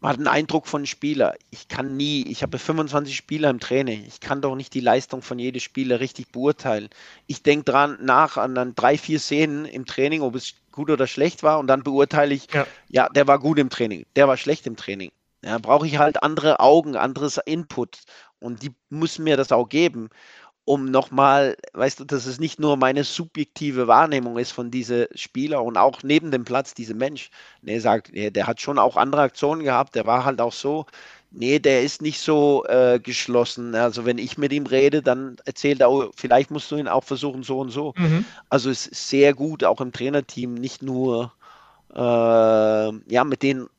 [0.00, 1.34] man hat einen Eindruck von Spieler.
[1.50, 4.04] Ich kann nie, ich habe 25 Spieler im Training.
[4.06, 6.88] Ich kann doch nicht die Leistung von jedem Spieler richtig beurteilen.
[7.26, 11.08] Ich denke dran nach an dann drei, vier Szenen im Training, ob es gut oder
[11.08, 14.36] schlecht war und dann beurteile ich, ja, ja der war gut im Training, der war
[14.36, 15.10] schlecht im Training.
[15.44, 17.98] Ja, brauche ich halt andere Augen, anderes Input
[18.38, 20.10] und die müssen mir das auch geben
[20.68, 25.64] um nochmal, weißt du, dass es nicht nur meine subjektive Wahrnehmung ist von diesem Spieler
[25.64, 27.30] und auch neben dem Platz dieser Mensch.
[27.62, 30.84] Nee, sagt, nee, der hat schon auch andere Aktionen gehabt, der war halt auch so.
[31.30, 33.74] Nee, der ist nicht so äh, geschlossen.
[33.74, 37.04] Also wenn ich mit ihm rede, dann erzählt er, auch, vielleicht musst du ihn auch
[37.04, 37.94] versuchen, so und so.
[37.96, 38.26] Mhm.
[38.50, 41.32] Also es ist sehr gut, auch im Trainerteam, nicht nur
[41.94, 43.70] äh, ja, mit denen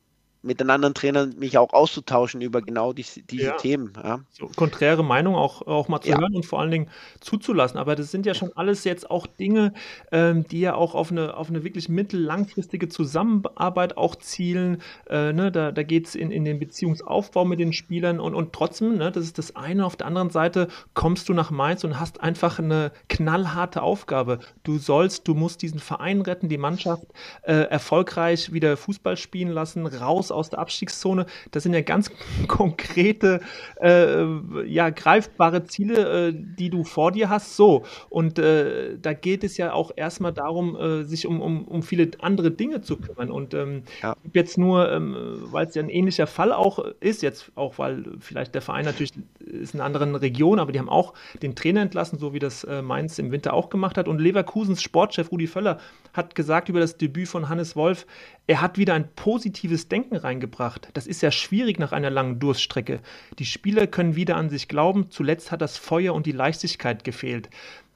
[0.42, 3.56] mit den anderen Trainern mich auch auszutauschen über genau diese, diese ja.
[3.56, 3.92] Themen.
[4.02, 4.20] Ja.
[4.30, 6.18] So, konträre Meinung auch, auch mal zu ja.
[6.18, 6.88] hören und vor allen Dingen
[7.20, 7.78] zuzulassen.
[7.78, 9.72] Aber das sind ja schon alles jetzt auch Dinge,
[10.12, 14.82] ähm, die ja auch auf eine, auf eine wirklich mittel-langfristige Zusammenarbeit auch zielen.
[15.08, 18.52] Äh, ne, da da geht es in, in den Beziehungsaufbau mit den Spielern und, und
[18.52, 19.84] trotzdem, ne, das ist das eine.
[19.84, 24.40] Auf der anderen Seite kommst du nach Mainz und hast einfach eine knallharte Aufgabe.
[24.62, 27.04] Du sollst, du musst diesen Verein retten, die Mannschaft
[27.42, 31.26] äh, erfolgreich wieder Fußball spielen lassen, raus raus aus der Abstiegszone.
[31.50, 32.10] Das sind ja ganz
[32.48, 33.40] konkrete,
[33.80, 34.24] äh,
[34.64, 37.56] ja, greifbare Ziele, äh, die du vor dir hast.
[37.56, 41.82] So, und äh, da geht es ja auch erstmal darum, äh, sich um, um, um
[41.82, 43.30] viele andere Dinge zu kümmern.
[43.30, 44.16] Und ähm, ja.
[44.32, 45.16] jetzt nur, ähm,
[45.50, 49.12] weil es ja ein ähnlicher Fall auch ist, jetzt auch, weil vielleicht der Verein natürlich
[49.40, 52.64] ist in einer anderen Region, aber die haben auch den Trainer entlassen, so wie das
[52.64, 54.08] äh, Mainz im Winter auch gemacht hat.
[54.08, 55.78] Und Leverkusens Sportchef Rudi Völler
[56.12, 58.06] hat gesagt über das Debüt von Hannes Wolf,
[58.50, 60.88] er hat wieder ein positives Denken reingebracht.
[60.94, 62.98] Das ist ja schwierig nach einer langen Durststrecke.
[63.38, 65.06] Die Spieler können wieder an sich glauben.
[65.08, 67.48] Zuletzt hat das Feuer und die Leichtigkeit gefehlt.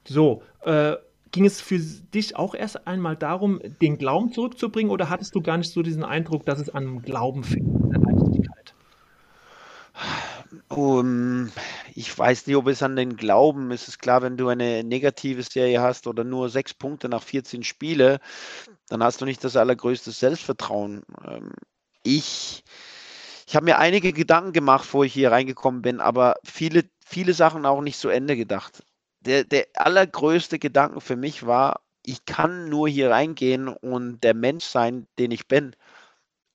[0.05, 0.93] So, äh,
[1.33, 5.57] ging es für dich auch erst einmal darum, den Glauben zurückzubringen oder hattest du gar
[5.57, 7.67] nicht so diesen Eindruck, dass es an Glauben fehlt?
[10.69, 11.51] Um,
[11.95, 13.83] ich weiß nicht, ob es an den Glauben ist.
[13.83, 17.63] Es ist klar, wenn du eine negative Serie hast oder nur sechs Punkte nach 14
[17.63, 18.21] Spiele,
[18.89, 21.03] dann hast du nicht das allergrößte Selbstvertrauen.
[21.27, 21.53] Ähm,
[22.03, 22.65] ich
[23.47, 27.67] ich habe mir einige Gedanken gemacht, bevor ich hier reingekommen bin, aber viele, viele Sachen
[27.67, 28.83] auch nicht zu Ende gedacht.
[29.21, 34.65] Der, der allergrößte Gedanke für mich war, ich kann nur hier reingehen und der Mensch
[34.65, 35.77] sein, den ich bin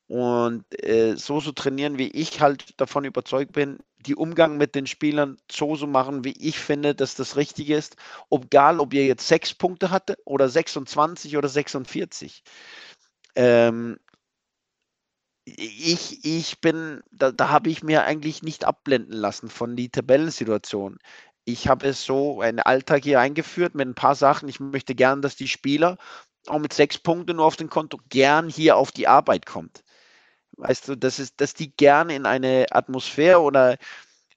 [0.08, 4.88] und äh, so zu trainieren, wie ich halt davon überzeugt bin, die Umgang mit den
[4.88, 7.98] Spielern so zu machen, wie ich finde, dass das richtig ist.
[8.32, 12.44] Egal, ob ihr jetzt sechs Punkte hatte oder 26 oder 46.
[13.36, 13.98] Ähm,
[15.46, 20.98] ich, ich bin, da, da habe ich mir eigentlich nicht abblenden lassen von die Tabellensituation.
[21.46, 24.50] Ich habe es so einen Alltag hier eingeführt mit ein paar Sachen.
[24.50, 25.98] Ich möchte gern, dass die Spieler
[26.48, 29.84] auch mit sechs Punkten nur auf dem Konto gern hier auf die Arbeit kommt.
[30.60, 33.78] Weißt du, das ist, dass die gerne in eine Atmosphäre oder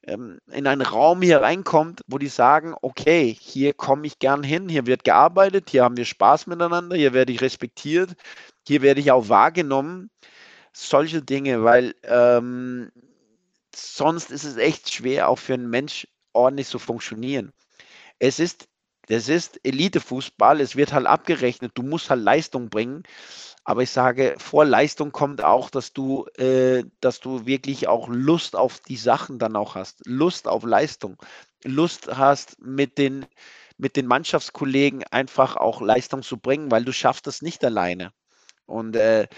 [0.05, 4.69] ähm, in einen Raum hier reinkommt, wo die sagen, okay, hier komme ich gern hin,
[4.69, 8.11] hier wird gearbeitet, hier haben wir Spaß miteinander, hier werde ich respektiert,
[8.67, 10.11] hier werde ich auch wahrgenommen.
[10.73, 12.93] Solche Dinge, weil ähm,
[13.75, 17.53] sonst ist es echt schwer, auch für einen Mensch ordentlich zu funktionieren.
[18.21, 18.69] Es ist,
[19.09, 23.03] es ist Elitefußball, es wird halt abgerechnet, du musst halt Leistung bringen.
[23.65, 28.57] Aber ich sage, vor Leistung kommt auch, dass du, äh, dass du wirklich auch Lust
[28.57, 30.01] auf die Sachen dann auch hast.
[30.05, 31.17] Lust auf Leistung.
[31.65, 33.25] Lust hast mit den,
[33.79, 38.13] mit den Mannschaftskollegen einfach auch Leistung zu bringen, weil du schaffst das nicht alleine.
[38.67, 39.29] Und äh,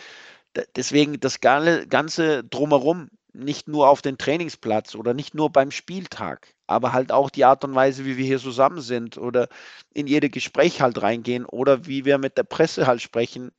[0.76, 6.92] deswegen das Ganze drumherum, nicht nur auf den Trainingsplatz oder nicht nur beim Spieltag, aber
[6.92, 9.48] halt auch die Art und Weise, wie wir hier zusammen sind oder
[9.92, 13.50] in jedes Gespräch halt reingehen oder wie wir mit der Presse halt sprechen,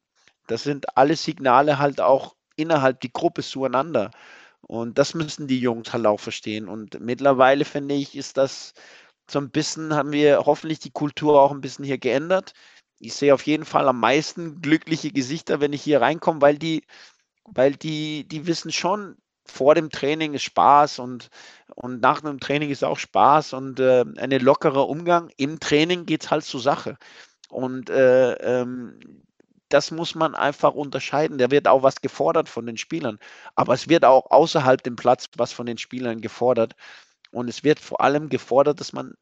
[0.47, 4.11] das sind alle Signale halt auch innerhalb die Gruppe zueinander.
[4.61, 6.67] Und das müssen die Jungs halt auch verstehen.
[6.67, 8.73] Und mittlerweile finde ich, ist das
[9.29, 12.53] so ein bisschen, haben wir hoffentlich die Kultur auch ein bisschen hier geändert.
[12.99, 16.83] Ich sehe auf jeden Fall am meisten glückliche Gesichter, wenn ich hier reinkomme, weil die,
[17.45, 21.29] weil die, die wissen schon, vor dem Training ist Spaß und,
[21.75, 25.29] und nach dem Training ist auch Spaß und äh, ein lockerer Umgang.
[25.37, 26.97] Im Training geht es halt zur Sache.
[27.49, 28.99] Und äh, ähm,
[29.75, 31.37] das muss man einfach unterscheiden.
[31.37, 33.19] Da wird auch was gefordert von den Spielern.
[33.55, 36.75] Aber es wird auch außerhalb dem Platz was von den Spielern gefordert.
[37.31, 39.15] Und es wird vor allem gefordert, dass man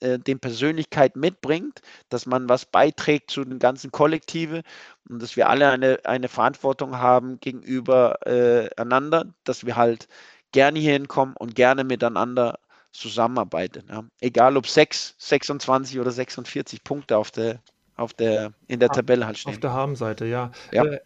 [0.00, 4.62] äh, den Persönlichkeit mitbringt, dass man was beiträgt zu den ganzen Kollektive
[5.06, 10.08] und dass wir alle eine, eine Verantwortung haben gegenüber äh, einander, dass wir halt
[10.52, 12.58] gerne hier hinkommen und gerne miteinander
[12.92, 13.86] zusammenarbeiten.
[13.90, 14.04] Ja.
[14.20, 17.60] Egal ob 6, 26 oder 46 Punkte auf der,
[17.96, 19.52] auf der, in der ah, Tabelle halt stehen.
[19.52, 20.50] Auf der Habenseite, ja.
[20.72, 20.84] ja.
[20.84, 21.00] Äh,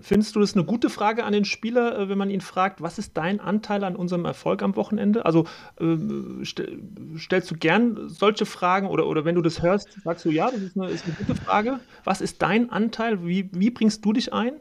[0.00, 2.98] findest du das eine gute Frage an den Spieler, äh, wenn man ihn fragt, was
[2.98, 5.26] ist dein Anteil an unserem Erfolg am Wochenende?
[5.26, 5.44] Also
[5.78, 5.96] äh,
[6.44, 6.78] stell,
[7.18, 10.60] stellst du gern solche Fragen oder, oder wenn du das hörst, sagst du, ja, das
[10.60, 11.80] ist eine, ist eine gute Frage.
[12.04, 13.26] Was ist dein Anteil?
[13.26, 14.54] Wie, wie bringst du dich ein?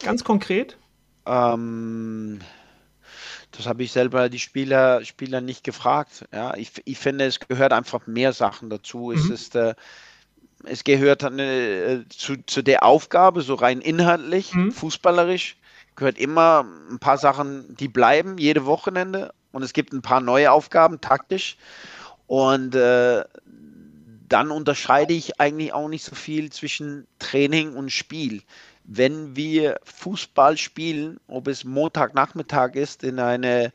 [0.00, 0.76] Ganz konkret?
[1.24, 2.40] Ähm,
[3.52, 6.26] das habe ich selber die Spieler, Spieler nicht gefragt.
[6.32, 9.12] Ja, ich, ich finde, es gehört einfach mehr Sachen dazu.
[9.14, 9.18] Mhm.
[9.18, 9.74] Es ist äh,
[10.66, 14.72] es gehört äh, zu, zu der Aufgabe, so rein inhaltlich, mhm.
[14.72, 15.56] fußballerisch,
[15.94, 20.52] gehört immer ein paar Sachen, die bleiben jede Wochenende und es gibt ein paar neue
[20.52, 21.56] Aufgaben taktisch
[22.26, 23.24] und äh,
[24.28, 28.42] dann unterscheide ich eigentlich auch nicht so viel zwischen Training und Spiel.
[28.84, 33.72] Wenn wir Fußball spielen, ob es Montagnachmittag ist, in eine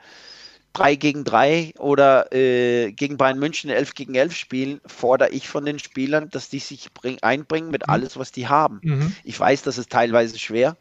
[0.73, 5.65] 3 gegen 3 oder äh, gegen Bayern München 11 gegen 11 spielen, fordere ich von
[5.65, 7.93] den Spielern, dass die sich bring, einbringen mit mhm.
[7.93, 8.79] alles, was die haben.
[8.81, 9.15] Mhm.
[9.23, 10.77] Ich weiß, das ist teilweise schwer,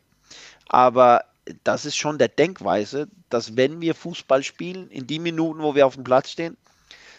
[0.68, 1.24] aber
[1.64, 5.87] das ist schon der Denkweise, dass wenn wir Fußball spielen, in die Minuten, wo wir
[5.87, 6.57] auf dem Platz stehen,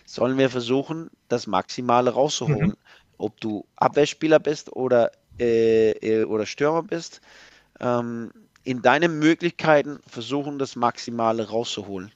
[0.05, 2.69] sollen wir versuchen, das Maximale rauszuholen.
[2.69, 2.77] Mhm.
[3.17, 7.21] Ob du Abwehrspieler bist oder, äh, äh oder Stürmer bist.
[7.79, 8.31] Ähm,
[8.63, 12.11] in deinen Möglichkeiten versuchen, das Maximale rauszuholen.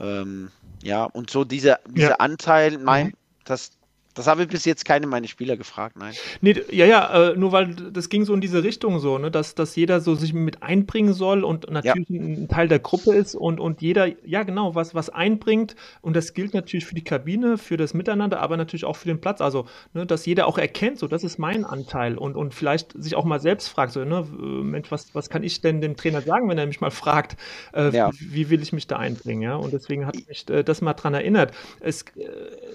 [0.00, 0.50] Ähm,
[0.82, 2.16] ja, und so dieser, dieser ja.
[2.16, 3.12] Anteil, nein, mhm.
[3.44, 3.70] das,
[4.16, 6.14] das habe ich bis jetzt keine meiner Spieler gefragt, nein.
[6.40, 9.54] Nee, ja, ja, äh, nur weil das ging so in diese Richtung so, ne, dass,
[9.54, 12.20] dass jeder so sich mit einbringen soll und natürlich ja.
[12.20, 16.32] ein Teil der Gruppe ist und, und jeder, ja genau, was, was einbringt und das
[16.32, 19.66] gilt natürlich für die Kabine, für das Miteinander, aber natürlich auch für den Platz, also,
[19.92, 23.26] ne, dass jeder auch erkennt, so, das ist mein Anteil und, und vielleicht sich auch
[23.26, 26.56] mal selbst fragt, so, ne, Mensch, was, was kann ich denn dem Trainer sagen, wenn
[26.56, 27.36] er mich mal fragt,
[27.74, 28.10] äh, ja.
[28.18, 30.94] wie, wie, will ich mich da einbringen, ja, und deswegen hat mich äh, das mal
[30.94, 31.52] dran erinnert.
[31.80, 32.24] Es, äh,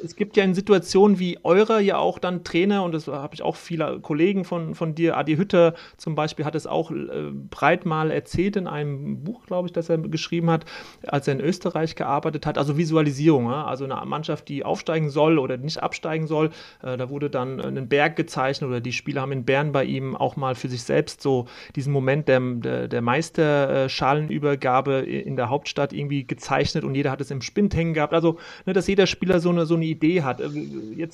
[0.03, 3.41] es gibt ja in Situationen wie eurer ja auch dann Trainer, und das habe ich
[3.41, 7.85] auch viele Kollegen von, von dir, Adi Hütter zum Beispiel, hat es auch äh, breit
[7.85, 10.65] mal erzählt in einem Buch, glaube ich, das er geschrieben hat,
[11.07, 12.57] als er in Österreich gearbeitet hat.
[12.57, 13.65] Also Visualisierung, ja?
[13.65, 16.49] also eine Mannschaft, die aufsteigen soll oder nicht absteigen soll.
[16.81, 20.15] Äh, da wurde dann ein Berg gezeichnet oder die Spieler haben in Bern bei ihm
[20.15, 25.93] auch mal für sich selbst so diesen Moment der, der, der Meisterschalenübergabe in der Hauptstadt
[25.93, 28.13] irgendwie gezeichnet und jeder hat es im Spind hängen gehabt.
[28.13, 30.41] Also, ne, dass jeder Spieler so eine, so eine Idee hat.
[30.41, 30.49] Äh,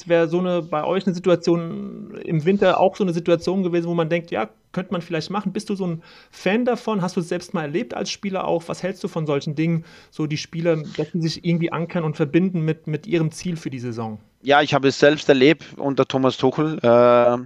[0.08, 3.94] wäre so eine bei euch eine Situation im Winter auch so eine Situation gewesen, wo
[3.94, 5.54] man denkt, ja, könnte man vielleicht machen.
[5.54, 7.02] Bist du so ein Fan davon?
[7.02, 8.64] Hast du es selbst mal erlebt als Spieler auch?
[8.68, 12.62] Was hältst du von solchen Dingen, so die Spieler, dass sich irgendwie ankern und verbinden
[12.62, 14.20] mit, mit ihrem Ziel für die Saison?
[14.42, 17.38] Ja, ich habe es selbst erlebt unter Thomas Tuchel, äh,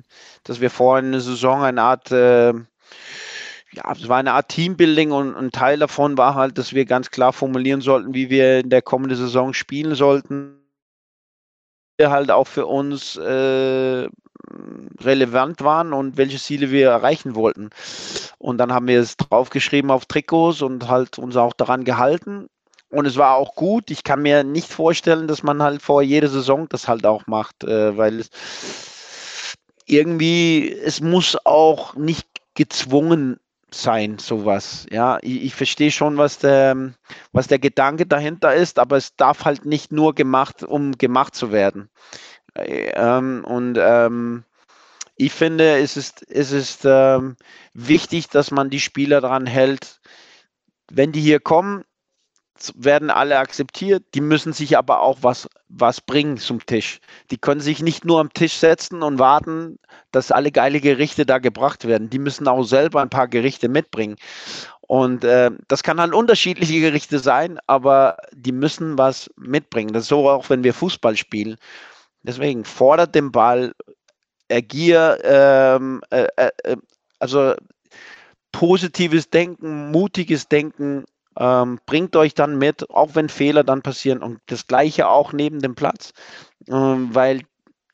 [0.43, 2.53] dass wir vor einer Saison eine Art äh,
[3.73, 7.09] ja, es war eine Art Teambuilding und ein Teil davon war halt, dass wir ganz
[7.09, 10.60] klar formulieren sollten, wie wir in der kommenden Saison spielen sollten
[12.09, 14.07] halt auch für uns äh,
[15.01, 17.69] relevant waren und welche Ziele wir erreichen wollten.
[18.37, 22.47] Und dann haben wir es draufgeschrieben auf Trikots und halt uns auch daran gehalten.
[22.89, 23.89] Und es war auch gut.
[23.91, 27.63] Ich kann mir nicht vorstellen, dass man halt vor jeder Saison das halt auch macht,
[27.63, 28.29] äh, weil es
[29.85, 33.39] irgendwie, es muss auch nicht gezwungen
[33.73, 34.85] sein, sowas.
[34.91, 36.93] Ja, ich, ich verstehe schon, was der,
[37.31, 41.51] was der Gedanke dahinter ist, aber es darf halt nicht nur gemacht, um gemacht zu
[41.51, 41.89] werden.
[42.55, 44.43] Ähm, und ähm,
[45.15, 47.35] ich finde, es ist, es ist ähm,
[47.73, 50.01] wichtig, dass man die Spieler daran hält,
[50.91, 51.83] wenn die hier kommen,
[52.75, 56.99] werden alle akzeptiert, die müssen sich aber auch was, was bringen zum Tisch.
[57.31, 59.79] Die können sich nicht nur am Tisch setzen und warten,
[60.11, 62.09] dass alle geile Gerichte da gebracht werden.
[62.09, 64.15] Die müssen auch selber ein paar Gerichte mitbringen.
[64.81, 69.93] Und äh, das kann halt unterschiedliche Gerichte sein, aber die müssen was mitbringen.
[69.93, 71.55] Das ist so auch, wenn wir Fußball spielen.
[72.23, 73.73] Deswegen fordert den Ball,
[74.51, 76.77] agier, ähm, äh, äh, äh
[77.19, 77.55] also
[78.51, 81.05] positives Denken, mutiges Denken,
[81.37, 84.21] ähm, bringt euch dann mit, auch wenn Fehler dann passieren.
[84.21, 86.13] Und das gleiche auch neben dem Platz,
[86.67, 87.41] ähm, weil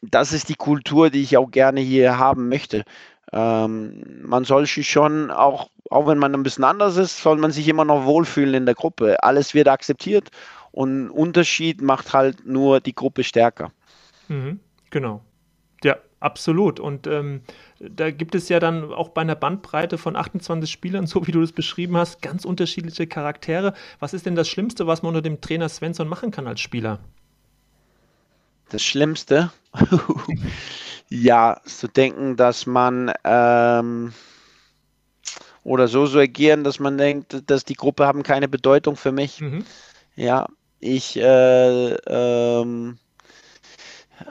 [0.02, 2.84] das ist die Kultur, die ich auch gerne hier haben möchte.
[3.34, 7.52] Ähm, man soll sich schon, auch, auch wenn man ein bisschen anders ist, soll man
[7.52, 9.22] sich immer noch wohlfühlen in der Gruppe.
[9.24, 10.30] Alles wird akzeptiert
[10.72, 13.72] und Unterschied macht halt nur die Gruppe stärker.
[14.28, 15.22] Mhm, genau.
[16.20, 16.80] Absolut.
[16.80, 17.42] Und ähm,
[17.80, 21.42] da gibt es ja dann auch bei einer Bandbreite von 28 Spielern, so wie du
[21.42, 23.74] das beschrieben hast, ganz unterschiedliche Charaktere.
[24.00, 27.00] Was ist denn das Schlimmste, was man unter dem Trainer Svensson machen kann als Spieler?
[28.70, 29.52] Das Schlimmste?
[31.10, 34.14] ja, zu denken, dass man ähm,
[35.64, 39.40] oder so so agieren, dass man denkt, dass die Gruppe haben keine Bedeutung für mich.
[39.40, 39.64] Mhm.
[40.16, 40.48] Ja,
[40.80, 42.98] ich äh, ähm,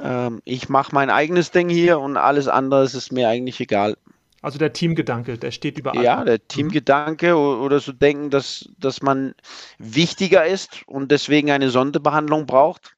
[0.03, 3.97] ähm, ich mache mein eigenes Ding hier und alles andere ist mir eigentlich egal.
[4.43, 6.05] Also der Teamgedanke, der steht überall.
[6.05, 6.49] Ja, der mhm.
[6.49, 7.63] Teamgedanke mhm.
[7.63, 9.35] oder so denken, dass, dass man
[9.79, 12.97] wichtiger ist und deswegen eine Sonderbehandlung braucht.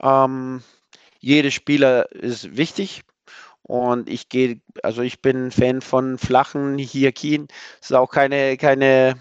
[0.00, 0.62] Ähm,
[1.18, 3.02] jeder Spieler ist wichtig
[3.62, 7.48] und ich gehe, also ich bin Fan von flachen Hierarchien.
[7.80, 9.14] Es ist auch keine, keine,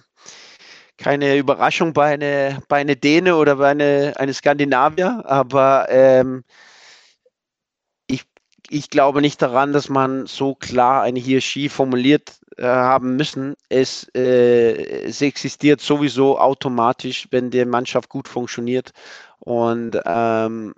[0.97, 6.43] keine Überraschung bei einer bei eine Däne oder bei einer eine Skandinavier, aber ähm,
[8.69, 13.55] ich glaube nicht daran, dass man so klar eine Hierarchie formuliert äh, haben müssen.
[13.69, 18.91] Es, äh, es existiert sowieso automatisch, wenn die Mannschaft gut funktioniert.
[19.39, 20.73] Und ähm,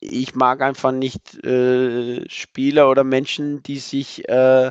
[0.00, 4.70] ich mag einfach nicht äh, Spieler oder Menschen, die sich äh,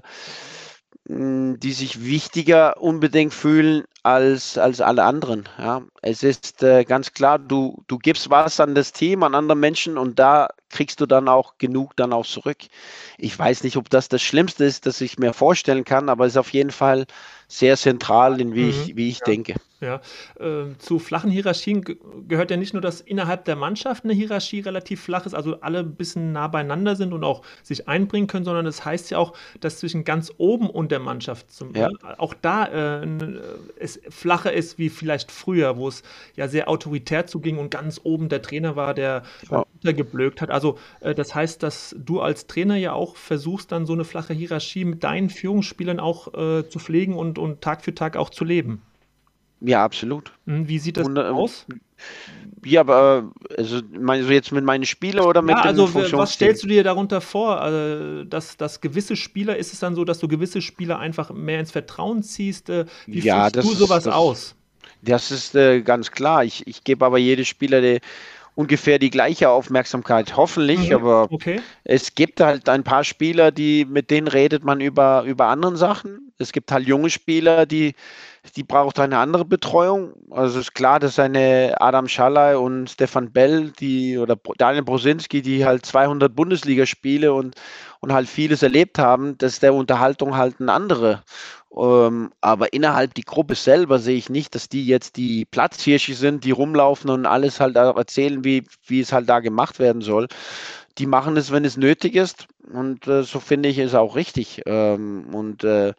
[1.09, 5.47] die sich wichtiger unbedingt fühlen als, als alle anderen.
[5.57, 5.81] Ja.
[6.01, 9.97] Es ist äh, ganz klar, du, du gibst was an das Team, an andere Menschen
[9.97, 12.57] und da kriegst du dann auch genug dann auch zurück.
[13.17, 16.33] Ich weiß nicht, ob das das Schlimmste ist, das ich mir vorstellen kann, aber es
[16.33, 17.05] ist auf jeden Fall
[17.47, 19.25] sehr zentral, in wie mhm, ich, wie ich ja.
[19.25, 19.55] denke.
[19.79, 20.01] Ja,
[20.39, 21.85] äh, zu flachen Hierarchien
[22.27, 25.79] gehört ja nicht nur, dass innerhalb der Mannschaft eine Hierarchie relativ flach ist, also alle
[25.79, 29.17] ein bisschen nah beieinander sind und auch sich einbringen können, sondern es das heißt ja
[29.17, 31.89] auch, dass zwischen ganz oben und der Mannschaft zum, ja.
[32.17, 32.65] auch da
[33.01, 33.07] äh,
[33.79, 36.03] es flacher ist wie vielleicht früher, wo es
[36.35, 39.63] ja sehr autoritär zuging und ganz oben der Trainer war, der ja.
[39.73, 40.51] untergeblökt hat.
[40.51, 44.33] Also äh, das heißt, dass du als Trainer ja auch versuchst, dann so eine flache
[44.33, 48.43] Hierarchie mit deinen Führungsspielern auch äh, zu pflegen und, und Tag für Tag auch zu
[48.43, 48.81] leben.
[49.61, 50.31] Ja, absolut.
[50.45, 51.65] Hm, wie sieht das und, aus?
[52.63, 56.33] Ja, aber also meinst du jetzt mit meinen Spielern oder mit ja, dem also was
[56.33, 57.61] stellst du dir darunter vor?
[57.61, 61.59] Also, dass, dass gewisse Spieler, ist es dann so, dass du gewisse Spieler einfach mehr
[61.59, 62.69] ins Vertrauen ziehst?
[62.69, 64.55] Äh, wie ja, das, du sowas das, aus?
[65.01, 66.43] Das ist äh, ganz klar.
[66.43, 67.99] Ich, ich gebe aber jedem Spieler die,
[68.57, 71.61] ungefähr die gleiche Aufmerksamkeit, hoffentlich, mhm, aber okay.
[71.83, 76.31] es gibt halt ein paar Spieler, die mit denen redet man über, über anderen Sachen.
[76.39, 77.93] Es gibt halt junge Spieler, die
[78.55, 80.13] die braucht eine andere Betreuung.
[80.31, 85.65] Also ist klar, dass eine Adam Schalay und Stefan Bell, die oder Daniel Brosinski, die
[85.65, 87.55] halt 200 Bundesligaspiele und,
[88.07, 91.23] und halt vieles erlebt haben, dass der Unterhaltung halt eine andere.
[91.75, 96.45] Ähm, aber innerhalb die Gruppe selber sehe ich nicht, dass die jetzt die Platzhirsche sind,
[96.45, 100.29] die rumlaufen und alles halt erzählen, wie, wie es halt da gemacht werden soll.
[100.97, 102.47] Die machen es, wenn es nötig ist.
[102.71, 104.61] Und äh, so finde ich es auch richtig.
[104.65, 105.93] Ähm, und äh,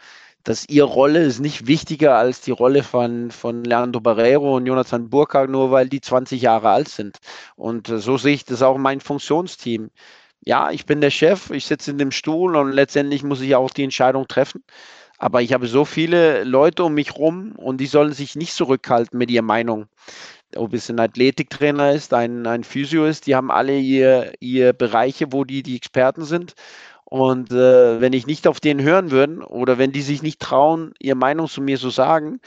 [0.45, 5.11] dass ihre Rolle ist nicht wichtiger als die Rolle von, von Leandro Barrero und Jonathan
[5.11, 7.19] Burkhardt, nur weil die 20 Jahre alt sind.
[7.55, 9.91] Und äh, so sehe ich das auch in meinem Funktionsteam.
[10.49, 13.69] Ja, ich bin der Chef, ich sitze in dem Stuhl und letztendlich muss ich auch
[13.69, 14.65] die Entscheidung treffen.
[15.19, 19.19] Aber ich habe so viele Leute um mich rum und die sollen sich nicht zurückhalten
[19.19, 19.89] mit ihrer Meinung.
[20.57, 25.35] Ob es ein Athletiktrainer ist, ein, ein Physio ist, die haben alle ihr, ihr Bereiche,
[25.35, 26.55] wo die die Experten sind.
[27.05, 30.95] Und äh, wenn ich nicht auf den hören würde oder wenn die sich nicht trauen,
[30.99, 32.41] ihre Meinung zu mir zu sagen,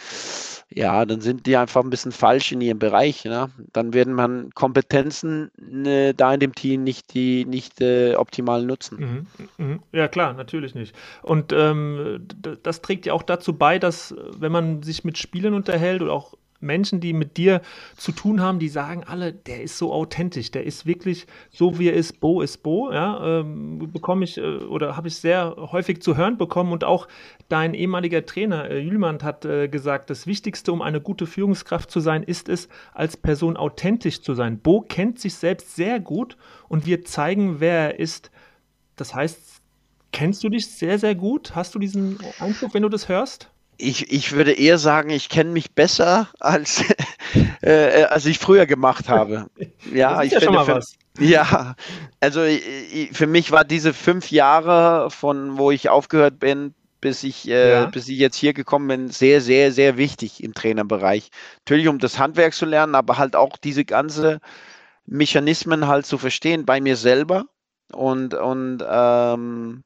[0.74, 3.26] ja, dann sind die einfach ein bisschen falsch in ihrem Bereich.
[3.26, 3.50] Ne?
[3.74, 5.52] Dann werden man Kompetenzen
[5.86, 9.28] äh, da in dem Team nicht, die nicht äh, optimal nutzen.
[9.58, 9.80] Mhm, mhm.
[9.92, 10.96] Ja, klar, natürlich nicht.
[11.24, 12.28] Und ähm,
[12.64, 16.36] das trägt ja auch dazu bei, dass, wenn man sich mit Spielern unterhält oder auch
[16.62, 17.62] Menschen, die mit dir
[17.98, 21.88] zu tun haben, die sagen alle, der ist so authentisch, der ist wirklich so, wie
[21.88, 22.20] er ist.
[22.20, 22.92] Bo ist Bo.
[22.92, 27.08] Ja, ähm, bekomme ich äh, oder habe ich sehr häufig zu hören bekommen und auch
[27.50, 32.00] dein ehemaliger Trainer äh, Jülmand hat äh, gesagt, das Wichtigste, um eine gute Führungskraft zu
[32.00, 34.60] sein, ist es, als Person authentisch zu sein.
[34.60, 36.38] Bo kennt sich selbst sehr gut
[36.70, 38.32] und wir zeigen, wer er ist.
[38.96, 39.62] Das heißt,
[40.12, 41.56] kennst du dich sehr, sehr gut?
[41.56, 43.50] Hast du diesen Eindruck, wenn du das hörst?
[43.82, 46.84] Ich, ich würde eher sagen, ich kenne mich besser, als,
[47.62, 49.48] äh, als ich früher gemacht habe.
[49.92, 50.80] Ja, ich ja finde, für,
[51.20, 51.76] ja,
[52.22, 57.50] also ich, für mich war diese fünf Jahre, von wo ich aufgehört bin, bis ich,
[57.50, 57.86] äh, ja.
[57.88, 61.32] bis ich jetzt hier gekommen bin, sehr, sehr, sehr wichtig im Trainerbereich.
[61.66, 64.40] Natürlich, um das Handwerk zu lernen, aber halt auch diese ganze
[65.06, 67.46] Mechanismen halt zu verstehen bei mir selber
[67.92, 69.84] und, und ähm,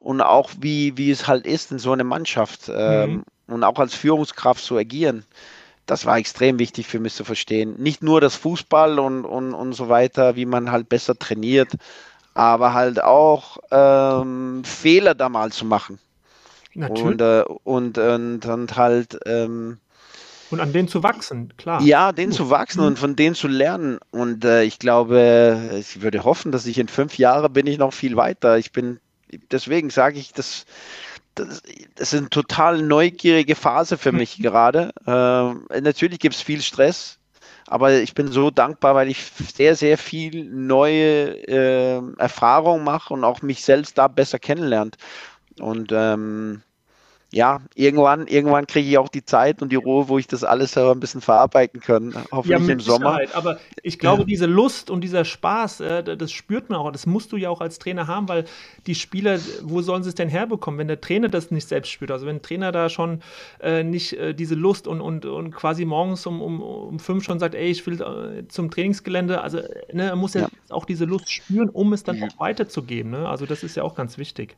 [0.00, 3.54] und auch wie, wie es halt ist in so einer Mannschaft ähm, mhm.
[3.54, 5.24] und auch als Führungskraft zu agieren.
[5.86, 7.74] Das war extrem wichtig für mich zu verstehen.
[7.78, 11.76] Nicht nur das Fußball und, und, und so weiter, wie man halt besser trainiert,
[12.32, 15.98] aber halt auch ähm, Fehler da mal zu machen.
[16.74, 17.04] Natürlich.
[17.04, 19.18] Und, äh, und, und, und halt.
[19.26, 19.78] Ähm,
[20.50, 21.80] und an denen zu wachsen, klar.
[21.82, 22.86] Ja, denen zu wachsen mhm.
[22.86, 23.98] und von denen zu lernen.
[24.10, 27.92] Und äh, ich glaube, ich würde hoffen, dass ich in fünf Jahren bin ich noch
[27.92, 28.58] viel weiter.
[28.58, 29.00] Ich bin
[29.50, 30.66] deswegen sage ich, das,
[31.34, 31.62] das,
[31.94, 34.42] das, ist eine total neugierige Phase für mich mhm.
[34.42, 34.92] gerade.
[35.06, 37.18] Äh, natürlich gibt es viel Stress,
[37.66, 43.24] aber ich bin so dankbar, weil ich sehr, sehr viel neue äh, Erfahrungen mache und
[43.24, 44.96] auch mich selbst da besser kennenlernt.
[45.60, 46.62] Und ähm,
[47.32, 50.76] ja, irgendwann, irgendwann kriege ich auch die Zeit und die Ruhe, wo ich das alles
[50.76, 52.12] ein bisschen verarbeiten kann.
[52.32, 53.20] Hoffentlich ja, im Sommer.
[53.34, 54.26] Aber ich glaube, ja.
[54.26, 56.90] diese Lust und dieser Spaß, äh, das spürt man auch.
[56.90, 58.46] Das musst du ja auch als Trainer haben, weil
[58.86, 62.10] die Spieler, wo sollen sie es denn herbekommen, wenn der Trainer das nicht selbst spürt?
[62.10, 63.22] Also wenn ein Trainer da schon
[63.60, 67.38] äh, nicht äh, diese Lust und, und, und quasi morgens um, um, um fünf schon
[67.38, 69.58] sagt, ey, ich will äh, zum Trainingsgelände, also
[69.92, 73.12] ne, er muss ja, ja, auch diese Lust spüren, um es dann auch weiterzugeben.
[73.12, 73.28] Ne?
[73.28, 74.56] Also das ist ja auch ganz wichtig.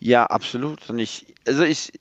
[0.00, 0.88] Ja, absolut.
[0.88, 1.92] Und ich, also ich,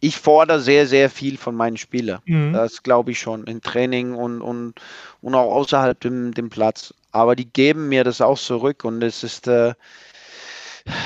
[0.00, 2.20] ich fordere sehr, sehr viel von meinen Spielern.
[2.24, 2.52] Mhm.
[2.52, 4.74] Das glaube ich schon, im Training und, und,
[5.20, 6.94] und auch außerhalb dem, dem Platz.
[7.12, 9.74] Aber die geben mir das auch zurück und es ist, äh,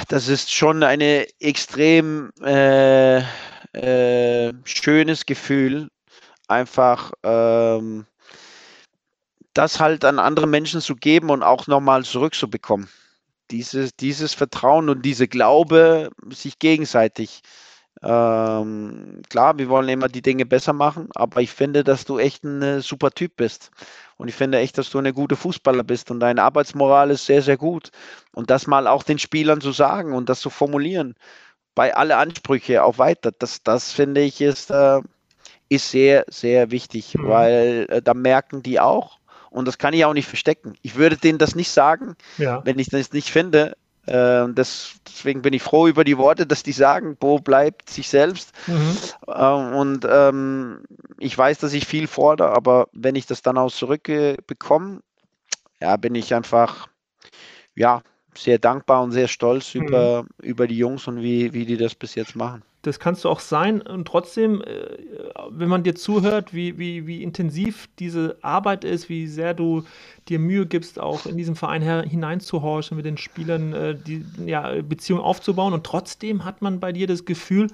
[0.08, 3.18] das ist schon ein extrem äh,
[3.72, 5.88] äh, schönes Gefühl,
[6.46, 8.06] einfach ähm,
[9.54, 12.88] das halt an andere Menschen zu geben und auch nochmal zurückzubekommen.
[13.50, 17.42] Dieses, dieses Vertrauen und diese Glaube sich gegenseitig
[18.06, 22.44] Ähm, klar, wir wollen immer die Dinge besser machen, aber ich finde, dass du echt
[22.44, 23.70] ein äh, super Typ bist.
[24.18, 27.40] Und ich finde echt, dass du eine gute Fußballer bist und deine Arbeitsmoral ist sehr,
[27.40, 27.90] sehr gut.
[28.32, 31.14] Und das mal auch den Spielern zu sagen und das zu formulieren,
[31.74, 35.00] bei alle Ansprüche auch weiter, das, das finde ich ist, äh,
[35.70, 37.28] ist sehr, sehr wichtig, mhm.
[37.28, 39.18] weil äh, da merken die auch,
[39.50, 40.74] und das kann ich auch nicht verstecken.
[40.82, 42.60] Ich würde denen das nicht sagen, ja.
[42.64, 43.76] wenn ich das nicht finde.
[44.06, 48.08] Äh, das, deswegen bin ich froh über die Worte, dass die sagen, Bo bleibt sich
[48.08, 48.52] selbst.
[48.66, 48.96] Mhm.
[49.26, 50.84] Äh, und ähm,
[51.18, 55.00] ich weiß, dass ich viel fordere, aber wenn ich das dann auch zurückbekomme,
[55.80, 56.88] ja, bin ich einfach,
[57.74, 58.02] ja,
[58.36, 59.82] sehr dankbar und sehr stolz mhm.
[59.82, 62.62] über, über die Jungs und wie, wie die das bis jetzt machen.
[62.86, 63.80] Das kannst du auch sein.
[63.80, 64.98] Und trotzdem, äh,
[65.50, 69.84] wenn man dir zuhört, wie, wie, wie intensiv diese Arbeit ist, wie sehr du
[70.28, 75.20] dir Mühe gibst, auch in diesen Verein hineinzuhorchen, mit den Spielern äh, die ja, Beziehung
[75.20, 75.72] aufzubauen.
[75.72, 77.68] Und trotzdem hat man bei dir das Gefühl,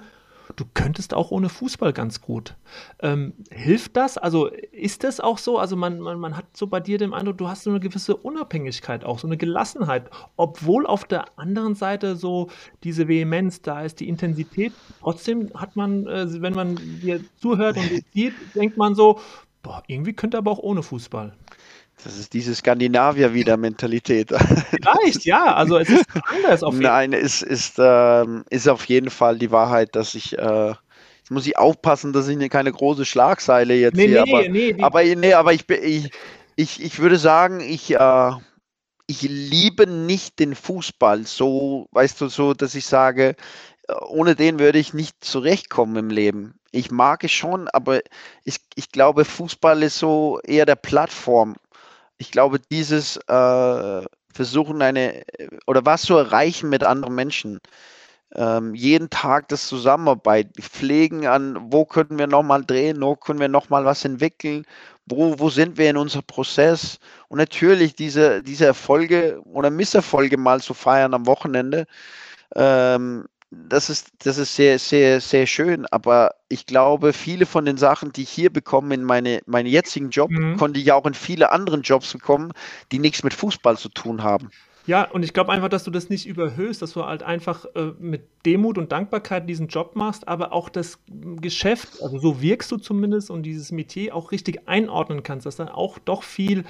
[0.61, 2.55] du könntest auch ohne Fußball ganz gut.
[3.01, 4.17] Ähm, hilft das?
[4.19, 5.57] Also ist das auch so?
[5.57, 8.15] Also man, man, man hat so bei dir den Eindruck, du hast so eine gewisse
[8.15, 12.49] Unabhängigkeit auch, so eine Gelassenheit, obwohl auf der anderen Seite so
[12.83, 14.71] diese Vehemenz da ist, die Intensität.
[14.99, 19.19] Trotzdem hat man, äh, wenn man dir zuhört und sieht, denkt man so,
[19.63, 21.33] boah, irgendwie könnte aber auch ohne Fußball.
[22.03, 24.29] Das ist diese Skandinavier-Wieder-Mentalität.
[24.69, 25.53] Vielleicht, ja.
[25.55, 27.07] Also es ist anders auf jeden Fall.
[27.07, 31.45] Nein, es ist, ähm, ist auf jeden Fall die Wahrheit, dass ich äh, jetzt muss
[31.45, 34.23] ich aufpassen, dass ich keine große Schlagseile jetzt nee, hier.
[34.25, 36.11] Nee, aber, nee, aber, nee, aber ich, ich,
[36.55, 38.31] ich, ich würde sagen, ich, äh,
[39.07, 43.35] ich liebe nicht den Fußball so, weißt du, so, dass ich sage,
[43.87, 46.55] äh, ohne den würde ich nicht zurechtkommen im Leben.
[46.71, 47.99] Ich mag es schon, aber
[48.43, 51.55] ich, ich glaube, Fußball ist so eher der Plattform
[52.21, 54.01] ich glaube, dieses äh,
[54.33, 55.23] Versuchen, eine
[55.65, 57.59] oder was zu erreichen mit anderen Menschen,
[58.35, 63.47] ähm, jeden Tag das Zusammenarbeit, pflegen an, wo können wir nochmal drehen, wo können wir
[63.49, 64.65] nochmal was entwickeln,
[65.07, 70.61] wo, wo sind wir in unserem Prozess und natürlich diese, diese Erfolge oder Misserfolge mal
[70.61, 71.87] zu feiern am Wochenende.
[72.55, 75.85] Ähm, das ist, das ist sehr, sehr, sehr schön.
[75.91, 80.09] Aber ich glaube, viele von den Sachen, die ich hier bekomme in meine, meinen jetzigen
[80.09, 80.57] Job, mhm.
[80.57, 82.53] konnte ich auch in viele anderen Jobs bekommen,
[82.91, 84.49] die nichts mit Fußball zu tun haben.
[84.87, 87.91] Ja, und ich glaube einfach, dass du das nicht überhöhst, dass du halt einfach äh,
[87.99, 90.99] mit Demut und Dankbarkeit diesen Job machst, aber auch das
[91.39, 95.69] Geschäft, also so wirkst du zumindest und dieses Metier auch richtig einordnen kannst, dass dann
[95.69, 96.63] auch doch viel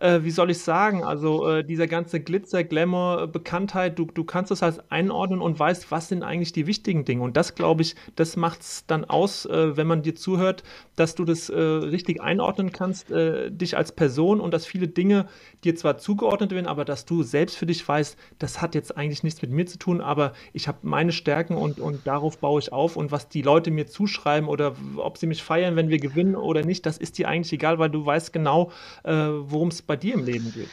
[0.00, 4.50] äh, wie soll ich sagen, also äh, dieser ganze Glitzer, Glamour, Bekanntheit, du, du kannst
[4.50, 7.22] das halt einordnen und weißt, was sind eigentlich die wichtigen Dinge.
[7.22, 10.64] Und das, glaube ich, das macht es dann aus, äh, wenn man dir zuhört,
[10.96, 15.26] dass du das äh, richtig einordnen kannst, äh, dich als Person und dass viele Dinge
[15.64, 19.22] dir zwar zugeordnet werden, aber dass du selbst für dich weißt, das hat jetzt eigentlich
[19.22, 22.72] nichts mit mir zu tun, aber ich habe meine Stärken und, und darauf baue ich
[22.72, 26.36] auf und was die Leute mir zuschreiben oder ob sie mich feiern, wenn wir gewinnen
[26.36, 28.70] oder nicht, das ist dir eigentlich egal, weil du weißt genau,
[29.04, 30.68] äh, worum es bei dir im Leben geht.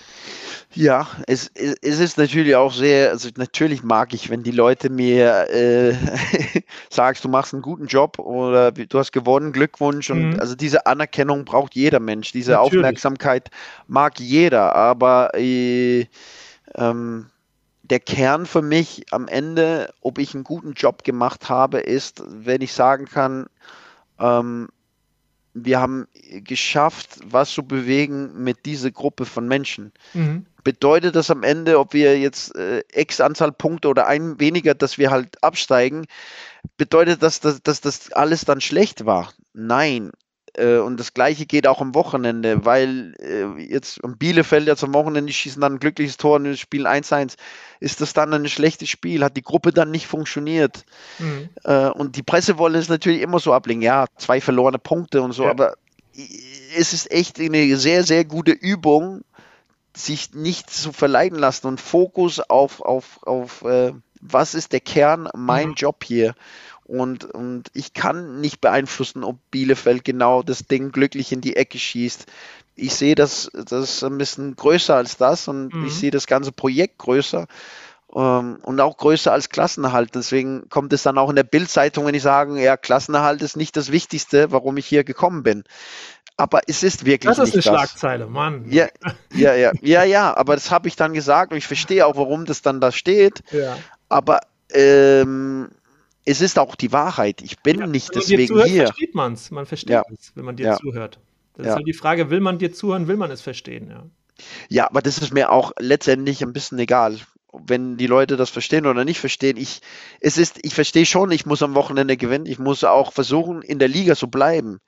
[0.75, 5.49] Ja, es, es ist natürlich auch sehr, also natürlich mag ich, wenn die Leute mir
[5.49, 5.95] äh,
[6.91, 10.39] sagst, du machst einen guten Job oder du hast gewonnen, Glückwunsch und mhm.
[10.39, 12.77] also diese Anerkennung braucht jeder Mensch, diese natürlich.
[12.77, 13.49] Aufmerksamkeit
[13.87, 16.05] mag jeder, aber äh,
[16.75, 17.25] ähm,
[17.81, 22.61] der Kern für mich am Ende, ob ich einen guten Job gemacht habe, ist, wenn
[22.61, 23.47] ich sagen kann,
[24.19, 24.67] ähm,
[25.65, 26.07] wir haben
[26.43, 29.91] geschafft, was zu bewegen mit dieser Gruppe von Menschen.
[30.13, 30.45] Mhm.
[30.63, 34.97] Bedeutet das am Ende, ob wir jetzt äh, x Anzahl Punkte oder ein weniger, dass
[34.97, 36.05] wir halt absteigen,
[36.77, 39.33] bedeutet das, dass, dass das alles dann schlecht war?
[39.53, 40.11] Nein.
[40.57, 44.93] Äh, und das Gleiche geht auch am Wochenende, weil äh, jetzt am Bielefeld jetzt am
[44.93, 47.35] Wochenende schießen dann ein glückliches Tor und spielen 1-1.
[47.79, 49.23] Ist das dann ein schlechtes Spiel?
[49.23, 50.85] Hat die Gruppe dann nicht funktioniert?
[51.19, 51.49] Mhm.
[51.63, 53.81] Äh, und die Presse wollen es natürlich immer so ablegen.
[53.81, 55.51] Ja, zwei verlorene Punkte und so, ja.
[55.51, 55.75] aber
[56.75, 59.21] es ist echt eine sehr, sehr gute Übung,
[59.95, 65.29] sich nicht zu verleiten lassen und Fokus auf, auf, auf äh, was ist der Kern,
[65.35, 65.73] mein mhm.
[65.75, 66.33] Job hier.
[66.87, 71.77] Und, und ich kann nicht beeinflussen, ob Bielefeld genau das Ding glücklich in die Ecke
[71.77, 72.25] schießt.
[72.75, 75.85] Ich sehe das, das ein bisschen größer als das und mhm.
[75.85, 77.47] ich sehe das ganze Projekt größer
[78.15, 80.15] ähm, und auch größer als Klassenerhalt.
[80.15, 83.75] Deswegen kommt es dann auch in der Bildzeitung, wenn ich sage, ja, Klassenerhalt ist nicht
[83.75, 85.65] das Wichtigste, warum ich hier gekommen bin.
[86.37, 87.89] Aber es ist wirklich das ist nicht eine das.
[87.89, 88.65] Schlagzeile, Mann.
[88.69, 88.87] Ja,
[89.33, 90.37] ja, ja, ja, ja.
[90.37, 93.43] Aber das habe ich dann gesagt und ich verstehe auch, warum das dann da steht.
[93.51, 93.75] Ja.
[94.07, 94.39] Aber
[94.71, 95.69] ähm,
[96.27, 97.41] es ist auch die Wahrheit.
[97.41, 98.87] Ich bin ja, nicht deswegen zuhört, hier.
[98.87, 99.49] versteht man es.
[99.49, 100.03] Man versteht ja.
[100.11, 100.77] es, wenn man dir ja.
[100.77, 101.19] zuhört.
[101.53, 104.03] Das ist halt die Frage, will man dir zuhören, will man es verstehen, ja.
[104.69, 107.17] Ja, aber das ist mir auch letztendlich ein bisschen egal.
[107.53, 109.55] wenn die Leute das verstehen oder nicht verstehen.
[109.57, 109.79] Ich,
[110.19, 112.45] es ist, ich verstehe schon, ich muss am Wochenende gewinnen.
[112.45, 114.79] Ich muss auch versuchen, in der Liga zu bleiben.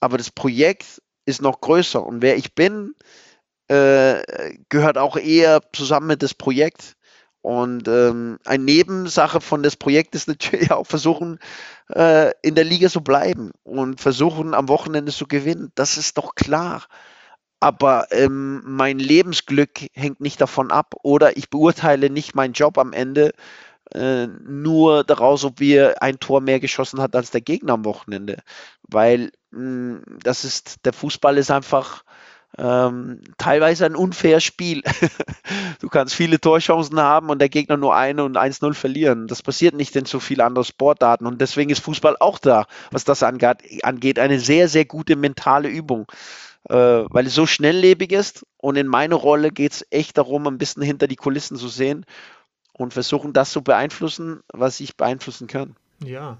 [0.00, 2.04] Aber das Projekt ist noch größer.
[2.04, 2.92] Und wer ich bin,
[3.68, 4.22] äh,
[4.68, 6.94] gehört auch eher zusammen mit das Projekt.
[7.44, 11.38] Und ähm, eine Nebensache von das Projekt ist natürlich auch versuchen,
[11.94, 15.70] äh, in der Liga zu bleiben und versuchen, am Wochenende zu gewinnen.
[15.74, 16.86] Das ist doch klar.
[17.60, 22.94] Aber ähm, mein Lebensglück hängt nicht davon ab oder ich beurteile nicht meinen Job am
[22.94, 23.32] Ende
[23.92, 28.38] äh, nur daraus, ob wir ein Tor mehr geschossen hat als der Gegner am Wochenende.
[28.88, 32.04] Weil mh, hm, das ist, der Fußball ist einfach
[32.56, 34.82] ähm, teilweise ein unfaires Spiel.
[35.80, 39.26] du kannst viele Torchancen haben und der Gegner nur eine und 1-0 verlieren.
[39.26, 43.04] Das passiert nicht in so vielen anderen Sportarten und deswegen ist Fußball auch da, was
[43.04, 46.06] das angeht, eine sehr, sehr gute mentale Übung,
[46.68, 50.58] äh, weil es so schnelllebig ist und in meiner Rolle geht es echt darum, ein
[50.58, 52.06] bisschen hinter die Kulissen zu sehen
[52.72, 55.76] und versuchen, das zu beeinflussen, was ich beeinflussen kann.
[56.04, 56.38] Ja,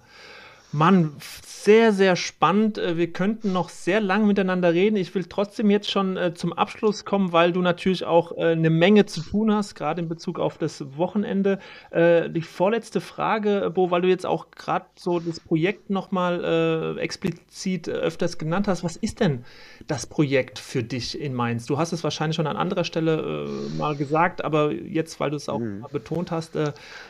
[0.74, 1.12] Mann,
[1.46, 2.78] sehr, sehr spannend.
[2.78, 4.96] Äh, wir könnten noch sehr lang miteinander reden.
[4.96, 8.70] Ich will trotzdem jetzt schon äh, zum Abschluss kommen, weil du natürlich auch äh, eine
[8.70, 11.60] Menge zu tun hast, gerade in Bezug auf das Wochenende.
[11.90, 17.00] Äh, die vorletzte Frage, Bo, weil du jetzt auch gerade so das Projekt nochmal äh,
[17.00, 18.82] explizit äh, öfters genannt hast.
[18.82, 19.44] Was ist denn
[19.86, 21.66] das Projekt für dich in Mainz?
[21.66, 25.36] Du hast es wahrscheinlich schon an anderer Stelle äh, mal gesagt, aber jetzt, weil du
[25.36, 25.86] es auch mhm.
[25.92, 26.58] betont hast,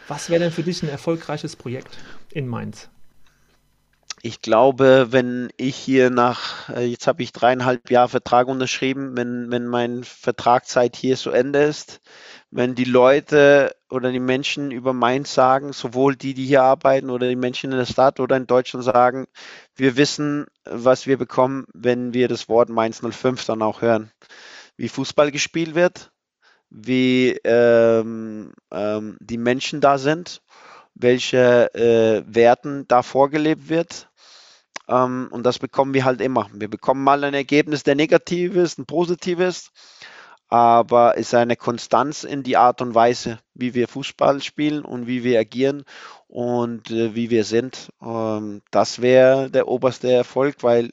[0.06, 1.96] was wäre denn für dich ein erfolgreiches Projekt
[2.30, 2.90] in Mainz?
[4.26, 9.50] Ich glaube, wenn ich hier nach, äh, jetzt habe ich dreieinhalb Jahre Vertrag unterschrieben, wenn,
[9.50, 12.00] wenn mein Vertragszeit hier zu Ende ist,
[12.50, 17.28] wenn die Leute oder die Menschen über Mainz sagen, sowohl die, die hier arbeiten oder
[17.28, 19.26] die Menschen in der Stadt oder in Deutschland sagen,
[19.76, 24.10] wir wissen, was wir bekommen, wenn wir das Wort Mainz 05 dann auch hören.
[24.78, 26.12] Wie Fußball gespielt wird,
[26.70, 30.40] wie ähm, ähm, die Menschen da sind,
[30.94, 34.08] welche äh, Werten da vorgelebt wird
[34.89, 36.49] ähm, und das bekommen wir halt immer.
[36.53, 39.70] Wir bekommen mal ein Ergebnis, der negativ ist, ein positives,
[40.49, 45.07] aber es ist eine Konstanz in die Art und Weise, wie wir Fußball spielen und
[45.07, 45.85] wie wir agieren
[46.28, 47.91] und äh, wie wir sind.
[48.03, 50.91] Ähm, das wäre der oberste Erfolg, weil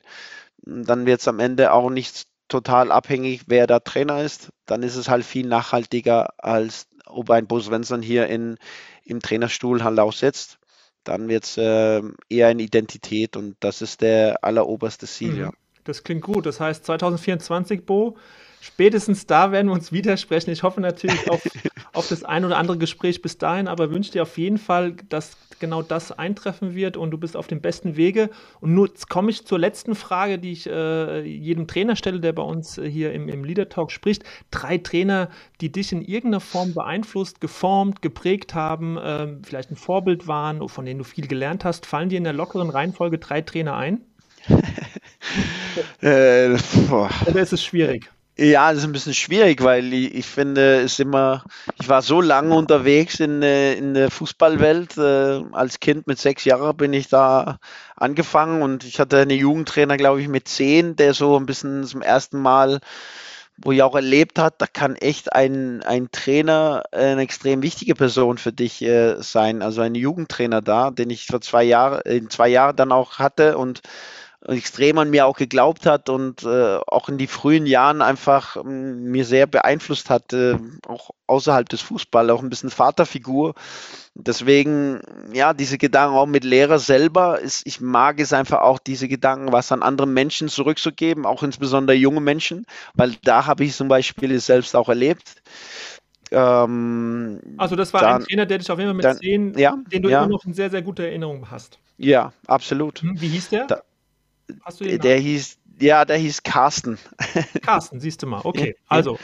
[0.63, 4.49] dann wird es am Ende auch nicht total abhängig, wer da Trainer ist.
[4.65, 8.57] Dann ist es halt viel nachhaltiger, als ob ein Bo Svensson hier in,
[9.03, 10.60] im Trainerstuhl halt auch sitzt
[11.03, 15.39] dann wird es äh, eher eine Identität und das ist der alleroberste Ziel, mhm.
[15.39, 15.51] ja.
[15.83, 16.45] Das klingt gut.
[16.45, 18.15] Das heißt 2024, Bo,
[18.61, 20.51] spätestens da werden wir uns widersprechen.
[20.51, 21.41] Ich hoffe natürlich auf,
[21.93, 25.35] auf das ein oder andere Gespräch bis dahin, aber wünsche dir auf jeden Fall, dass
[25.61, 28.29] genau das eintreffen wird und du bist auf dem besten Wege.
[28.59, 32.43] Und nun komme ich zur letzten Frage, die ich äh, jedem Trainer stelle, der bei
[32.43, 34.23] uns äh, hier im, im Leader Talk spricht.
[34.49, 35.29] Drei Trainer,
[35.61, 40.85] die dich in irgendeiner Form beeinflusst, geformt, geprägt haben, äh, vielleicht ein Vorbild waren, von
[40.85, 41.85] denen du viel gelernt hast.
[41.85, 44.01] Fallen dir in der lockeren Reihenfolge drei Trainer ein?
[46.01, 48.09] äh, Oder ist es schwierig?
[48.37, 51.43] Ja, das ist ein bisschen schwierig, weil ich, ich finde, es immer,
[51.79, 54.97] ich war so lange unterwegs in, äh, in der Fußballwelt.
[54.97, 57.59] Äh, als Kind mit sechs Jahren bin ich da
[57.95, 62.01] angefangen und ich hatte einen Jugendtrainer, glaube ich, mit zehn, der so ein bisschen zum
[62.01, 62.79] ersten Mal,
[63.57, 68.37] wo ich auch erlebt hat, da kann echt ein, ein Trainer eine extrem wichtige Person
[68.37, 69.61] für dich äh, sein.
[69.61, 73.57] Also ein Jugendtrainer da, den ich vor zwei Jahren, in zwei Jahren dann auch hatte
[73.57, 73.81] und
[74.47, 78.63] extrem an mir auch geglaubt hat und äh, auch in die frühen Jahren einfach äh,
[78.63, 83.53] mir sehr beeinflusst hat, äh, auch außerhalb des Fußballs, auch ein bisschen Vaterfigur.
[84.15, 89.07] Deswegen, ja, diese Gedanken auch mit Lehrer selber, ist, ich mag es einfach auch, diese
[89.07, 92.65] Gedanken, was an andere Menschen zurückzugeben, auch insbesondere junge Menschen,
[92.95, 95.41] weil da habe ich zum Beispiel es selbst auch erlebt.
[96.31, 99.57] Ähm, also das war dann, ein Trainer, der dich auf jeden Fall mit dann, 10,
[99.57, 100.19] ja, den du ja.
[100.19, 101.77] immer noch in sehr, sehr gute Erinnerung hast.
[101.97, 103.01] Ja, absolut.
[103.01, 103.67] Hm, wie hieß der?
[103.67, 103.81] Da,
[104.47, 105.21] der Namen?
[105.21, 106.97] hieß, ja, der hieß Carsten.
[107.61, 108.41] Carsten, siehst du mal.
[108.43, 109.17] Okay, also,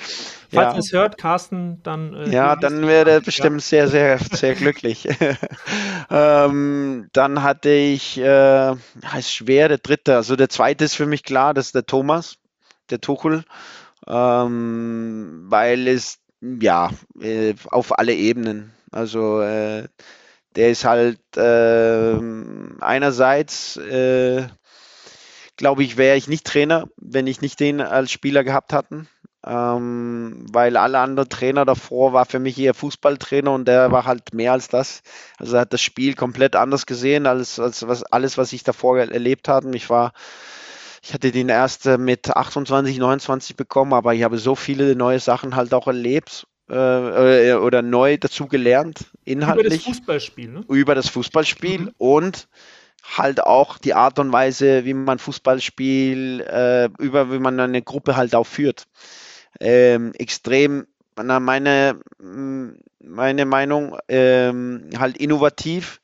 [0.51, 0.73] falls ja.
[0.73, 2.13] ihr es hört, Carsten, dann.
[2.13, 3.67] Äh, ja, dann wäre er bestimmt ja.
[3.67, 5.07] sehr, sehr, sehr glücklich.
[6.09, 8.71] ähm, dann hatte ich, äh,
[9.17, 10.15] ist schwer, der dritte.
[10.15, 12.37] Also, der zweite ist für mich klar, das ist der Thomas,
[12.89, 13.43] der Tuchel,
[14.07, 16.89] ähm, weil es, ja,
[17.21, 18.73] äh, auf alle Ebenen.
[18.91, 19.87] Also, äh,
[20.55, 22.17] der ist halt äh,
[22.79, 24.47] einerseits äh,
[25.57, 29.07] glaube ich, wäre ich nicht Trainer, wenn ich nicht den als Spieler gehabt hatten.
[29.45, 34.33] Ähm, weil alle anderen Trainer davor war für mich eher Fußballtrainer und der war halt
[34.33, 35.01] mehr als das.
[35.37, 38.99] Also er hat das Spiel komplett anders gesehen als, als was, alles, was ich davor
[38.99, 39.73] erlebt habe.
[39.75, 40.11] Ich war,
[41.01, 45.55] ich hatte den erst mit 28, 29 bekommen, aber ich habe so viele neue Sachen
[45.55, 49.65] halt auch erlebt äh, oder neu dazu gelernt, inhaltlich.
[49.65, 50.65] Über das Fußballspiel, ne?
[50.67, 51.91] Über das Fußballspiel mhm.
[51.97, 52.47] und
[53.03, 57.81] halt auch die Art und Weise, wie man Fußball spielt, äh, über wie man eine
[57.81, 58.87] Gruppe halt auch führt.
[59.59, 66.01] Ähm, extrem, na, meine, meine Meinung, ähm, halt innovativ,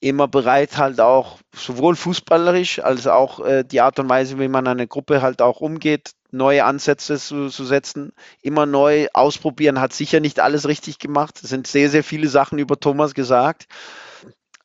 [0.00, 4.66] immer bereit halt auch sowohl fußballerisch als auch äh, die Art und Weise, wie man
[4.66, 8.12] eine Gruppe halt auch umgeht, neue Ansätze zu, zu, setzen,
[8.42, 11.40] immer neu ausprobieren, hat sicher nicht alles richtig gemacht.
[11.42, 13.66] Es sind sehr, sehr viele Sachen über Thomas gesagt.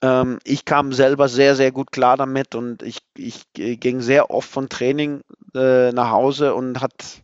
[0.02, 4.50] Ähm, ich kam selber sehr, sehr gut klar damit und ich, ich ging sehr oft
[4.50, 5.22] von Training
[5.56, 7.22] äh, nach Hause und hat,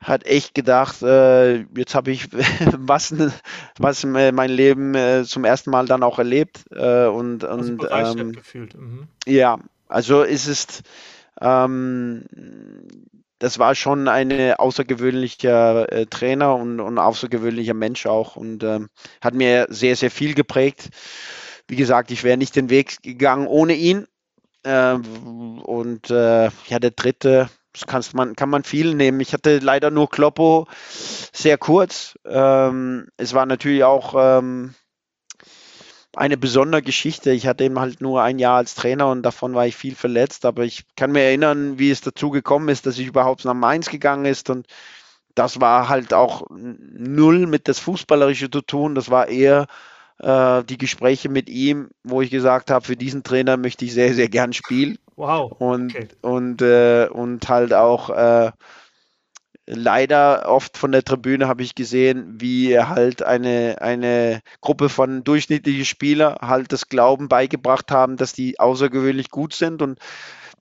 [0.00, 2.28] hat echt gedacht, äh, jetzt habe ich
[2.78, 3.14] was,
[3.78, 6.64] was mein Leben äh, zum ersten Mal dann auch erlebt.
[6.70, 8.74] Äh, und und ähm, gefühlt.
[8.74, 9.08] Mhm.
[9.26, 9.58] Ja,
[9.88, 10.82] also ist es
[11.40, 12.24] ähm,
[13.38, 18.88] das war schon ein außergewöhnlicher äh, Trainer und, und außergewöhnlicher Mensch auch und ähm,
[19.20, 20.88] hat mir sehr, sehr viel geprägt
[21.68, 24.06] wie gesagt, ich wäre nicht den Weg gegangen ohne ihn.
[24.64, 29.20] Ähm, und äh, ja, der dritte, das kannst man, kann man viel nehmen.
[29.20, 30.66] Ich hatte leider nur Kloppo
[31.32, 32.18] sehr kurz.
[32.24, 34.74] Ähm, es war natürlich auch ähm,
[36.16, 37.30] eine besondere Geschichte.
[37.30, 40.44] Ich hatte eben halt nur ein Jahr als Trainer und davon war ich viel verletzt.
[40.46, 43.90] Aber ich kann mir erinnern, wie es dazu gekommen ist, dass ich überhaupt nach Mainz
[43.90, 44.66] gegangen ist und
[45.36, 48.94] das war halt auch null mit das Fußballerische zu tun.
[48.94, 49.66] Das war eher
[50.18, 54.14] äh, die Gespräche mit ihm, wo ich gesagt habe, für diesen Trainer möchte ich sehr,
[54.14, 54.98] sehr gern spielen.
[55.16, 55.52] Wow.
[55.58, 56.08] Und, okay.
[56.22, 58.50] und, äh, und halt auch äh,
[59.66, 65.84] leider oft von der Tribüne habe ich gesehen, wie halt eine, eine Gruppe von durchschnittlichen
[65.84, 69.98] Spielern halt das Glauben beigebracht haben, dass die außergewöhnlich gut sind und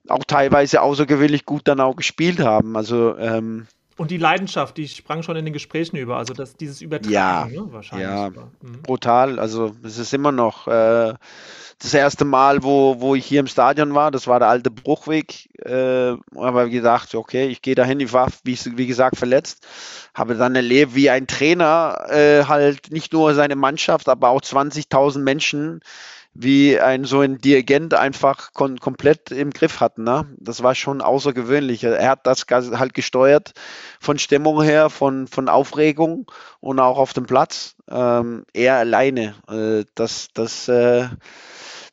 [0.08, 2.76] auch teilweise außergewöhnlich gut dann auch gespielt haben.
[2.76, 3.68] Also ähm,
[3.98, 7.46] und die Leidenschaft, die sprang schon in den Gesprächen über, also das, dieses Übertragen, ja,
[7.46, 8.08] ne, wahrscheinlich.
[8.08, 8.82] Ja, mhm.
[8.82, 9.40] brutal.
[9.40, 11.14] Also es ist immer noch äh,
[11.80, 15.50] das erste Mal, wo, wo ich hier im Stadion war, das war der alte Bruchweg.
[15.64, 19.66] Äh, aber gedacht, okay, ich gehe dahin, ich war, wie, wie, gesagt, verletzt.
[20.14, 25.20] Habe dann erlebt, wie ein Trainer äh, halt nicht nur seine Mannschaft, aber auch 20.000
[25.20, 25.82] Menschen
[26.38, 29.98] wie ein so ein Dirigent einfach kom komplett im Griff hat.
[29.98, 30.28] Ne?
[30.38, 31.86] Das war schon außergewöhnlich.
[31.86, 33.54] Er hat das halt gesteuert
[34.02, 36.30] von Stimmung her, von, von Aufregung
[36.60, 37.76] und auch auf dem Platz.
[37.90, 39.36] Ähm, er alleine.
[39.48, 41.08] Äh, das, das, äh,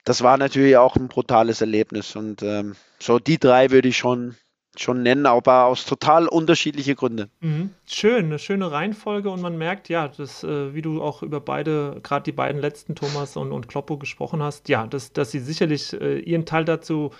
[0.04, 2.16] das war natürlich auch ein brutales Erlebnis.
[2.16, 4.34] Und ähm, so die drei würde ich schon
[4.76, 7.30] schon nennen, aber aus total unterschiedlichen Gründen.
[7.40, 7.70] Mhm.
[7.86, 12.00] Schön, eine schöne Reihenfolge und man merkt, ja, dass, äh, wie du auch über beide,
[12.02, 15.92] gerade die beiden letzten, Thomas und, und Kloppo, gesprochen hast, ja, dass, dass sie sicherlich
[15.92, 17.10] äh, ihren Teil dazu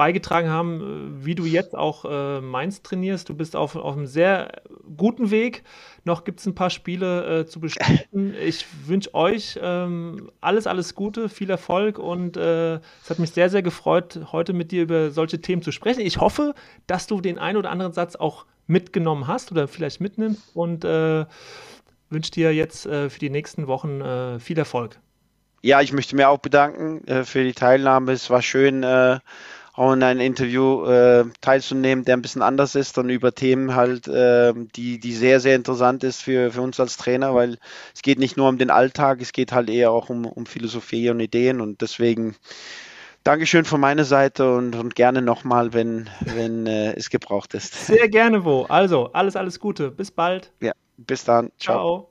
[0.00, 3.28] beigetragen haben, äh, wie du jetzt auch äh, Mainz trainierst.
[3.28, 4.62] Du bist auf, auf einem sehr
[4.96, 5.62] guten Weg.
[6.04, 8.34] Noch gibt es ein paar Spiele äh, zu bestreiten.
[8.42, 13.50] Ich wünsche euch ähm, alles, alles Gute, viel Erfolg und äh, es hat mich sehr,
[13.50, 16.00] sehr gefreut, heute mit dir über solche Themen zu sprechen.
[16.00, 16.54] Ich hoffe,
[16.86, 21.26] dass du den einen oder anderen Satz auch mitgenommen hast oder vielleicht mitnimmst und äh,
[22.08, 24.00] wünsche dir jetzt äh, für die nächsten Wochen
[24.40, 24.98] viel Erfolg.
[25.62, 28.12] Ja, ich möchte mir auch bedanken für die Teilnahme.
[28.12, 28.82] Es war schön,
[29.80, 34.06] auch in ein Interview äh, teilzunehmen, der ein bisschen anders ist und über Themen halt,
[34.08, 37.56] äh, die, die sehr, sehr interessant ist für, für uns als Trainer, weil
[37.94, 41.08] es geht nicht nur um den Alltag, es geht halt eher auch um, um Philosophie
[41.08, 42.36] und Ideen und deswegen
[43.24, 47.86] Dankeschön von meiner Seite und, und gerne nochmal, wenn, wenn äh, es gebraucht ist.
[47.86, 48.64] Sehr gerne, Wo.
[48.64, 49.90] Also, alles, alles Gute.
[49.90, 50.52] Bis bald.
[50.60, 51.52] Ja, bis dann.
[51.58, 51.76] Ciao.
[51.76, 52.09] Ciao.